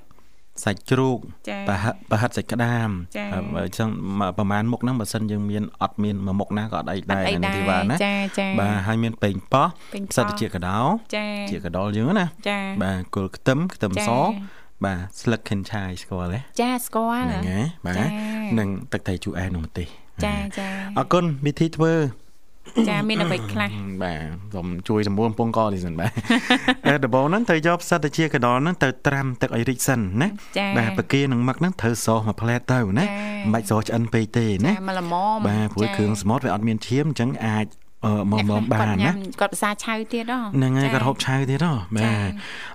[0.63, 1.19] សាច់ជ្រូក
[1.49, 3.89] ចាប្រហិតប្រហិតសាច់ក្តាមចាហើយអញ្ចឹង
[4.19, 10.79] មកប្រហែលមុខហ្នឹងបើសិនយើងមានអត់មានមួយមុខណាក៏អត់អីដែរអីនៅដែរទីវ៉ាណាចាចាបាទហើយមានពេញប៉ោះពេញប៉ោះផ្សិតជាកដោ
[11.15, 14.09] ចាជាកដោយើងណាចាបាទគល់ខ្ទឹមខ្ទឹមចាស
[14.85, 18.09] បាទស្លឹកខិនឆាយស្គាល់ទេចាស្គាល់ហ្នឹងហើយបាចាទ
[18.59, 19.87] និងទឹកត្រីជូរអែមនឹងម្ទេស
[20.25, 20.67] ចាចា
[20.97, 21.93] អរគុណវិធីធ្វើ
[22.89, 23.69] ចាមានអ្វីខ្លះ
[24.03, 24.19] បាទ
[24.55, 26.11] សូមជួយសម្រួលកំពងកនេះសិនបាទ
[26.87, 30.27] អឺដំបូងហ្នឹងត្រូវយកផ្សិតទៅជាកណ្ដុរហ្នឹងទៅត្រាំទឹកឲ្យរីកសិនណា
[30.57, 33.11] ចាបាទប្រគេនឹងមឹកហ្នឹងត្រូវសោះមួយផ្លែតទៅណាចា
[33.43, 35.15] មិនបាច់សោះឆ្អិនពេកទេណាចាមកល្មម
[35.47, 37.82] បាទព្រោះគ្រឿងសមុទ្រវាអត់មានឈាមអញ្ចឹងអាចអឺ
[38.31, 42.31] មកមកបានគាត់ញ៉ាណាំគាត់ភាសាឆៅទៀតហ៎ហ្នឹងហើយចាគាត់ហូបឆៅទៀតហ៎បាទ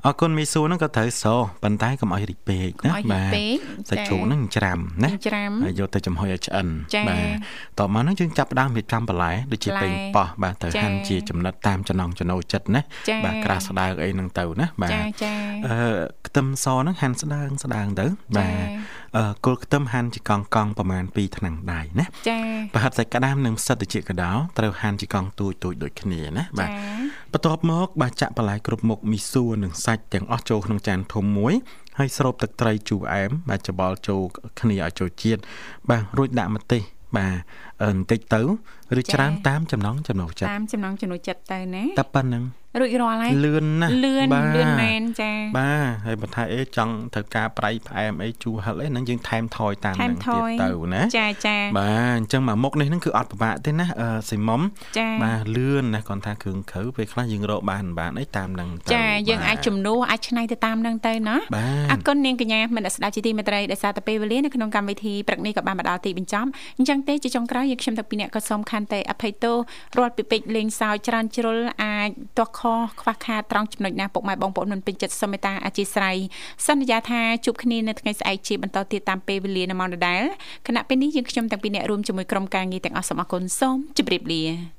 [0.07, 3.57] អរគុណមីស៊ូហ្នឹងក៏ត្រូវសោះប៉ុន្តែកុំឲ្យរីកពេកកុំណាឲ្យរីកពេក
[3.91, 15.33] សាច់ចាជ្រូកហ្នឹងច្រាំណាច្រាំហើយយកទៅចំហុយឲ្យឆ្អិនចាបាទតបមកហ្នឹងយើងចាប់ផ្ដើមរៀបចំបន្លែដូចជាបន្លែពេញប៉ោះបាទត្រូវចាហាន់ជាចំណិតតាមចំណង់ចំណូលចិត្តណាចាបាទក្រាស់ស្ដើងអីហ្នឹងទៅណាបាទចាចា
[15.67, 15.77] អឺ
[16.27, 18.07] ខ្ទឹមសហ្នឹងហាន់ស្ដើងស្ដើងទៅ
[18.37, 18.69] បាទ
[19.08, 19.08] អឺ
[19.45, 22.41] គល់ខ្ទឹមហាន់ជាកង់កង់ប្រហែល2ថ្នាំងដៃណាចា
[22.75, 26.75] ប្រហិតសាច់ក្តាមនិងផ្សិតត្រជាកដោត្រូវហាន់ជាកង់ទូចទូចដូចគ្នាណាបាទចា
[27.33, 31.55] បន្ទាប់មកបាទចាក់បន្លែគ្រប់មុខមីសួរនិងសាច់ទាំងអស់ចូលក្នុងចានធំមួយ
[31.99, 34.23] ហើយស្រូបទឹកត្រីជូរអែមបាទច្បល់ចូល
[34.61, 35.41] គ្នាឲ្យចូលជាតិ
[35.91, 36.83] បាទរួចដាក់ម្ទេស
[37.17, 37.35] បាទ
[37.83, 38.41] អឺបន្តិចទៅ
[39.01, 42.43] ឬច្រើនតាមចំណង់ចំណូលចិត្តតាមចំណងចំណុចចិត្តទៅណាតែប៉ុណ្្នឹង
[42.81, 54.61] រួចរាល់ហើយលឿនណាស់លឿនបាទលឿនមែនចាបាទហើយបើថាអេចង់ត្រូវការប្រៃផ្អែមអីជូរហឹកអីហ្នឹងយើងថែមថយតាមថែមហ្នឹងថទៀតយទៅណាចាចាបាទអញ្ចឹងមកមុខនេះហ្នឹងគឺអត់ពិបាកទេណាអឺសីមុំ
[54.99, 66.49] ចាបាទលឿនណាគ្រាន់ថាគ្រឿងក្រៅពេលខ្លះយើងរកបានបានអីតាមហ្នឹងទៅចាយើងបាទអាចជំនួសអាចឆ្នៃទៅតាមនឹងទៅណាបាអទរគុណនាងកញ្ញាមនស្ដាប់ជាទីមេត្រីដោយសារតែពេលវេលានៅក្នុងកម្មវិធីព្រឹកនេះក៏បានមកដល់ទីបញ្ចប់
[66.79, 69.57] អញ្ចឹងទេជាចុងក្រោយយើងខ្ញុំទាំងពីរអ្នកក៏សូមខន្តីអភ័យទោស
[69.97, 72.09] រាល់ពីពេចន៍លេងសើចច្រើនជ្រុលអាច
[72.39, 72.63] ទាស់ខ
[73.01, 76.17] ខ្វះខាតត្រង់ចំណុចណាពុកម៉ែបងប្អូនមិនពេញចិត្តសូមមេត្តាអធិស្ឋាន
[76.67, 80.23] សន្យាថាជួបគ្នានៅថ្ងៃស្អែកជាបន្តទៀតតាមពេលវេលានៅម៉ោងដដែល
[80.67, 84.78] គណៈពេលនេះយើងខ្ញុំទាំងពីរអ្នករួមជាមួយក្រុមការងារទាំងអស់សូមអរគុណសូមជម្រាបលា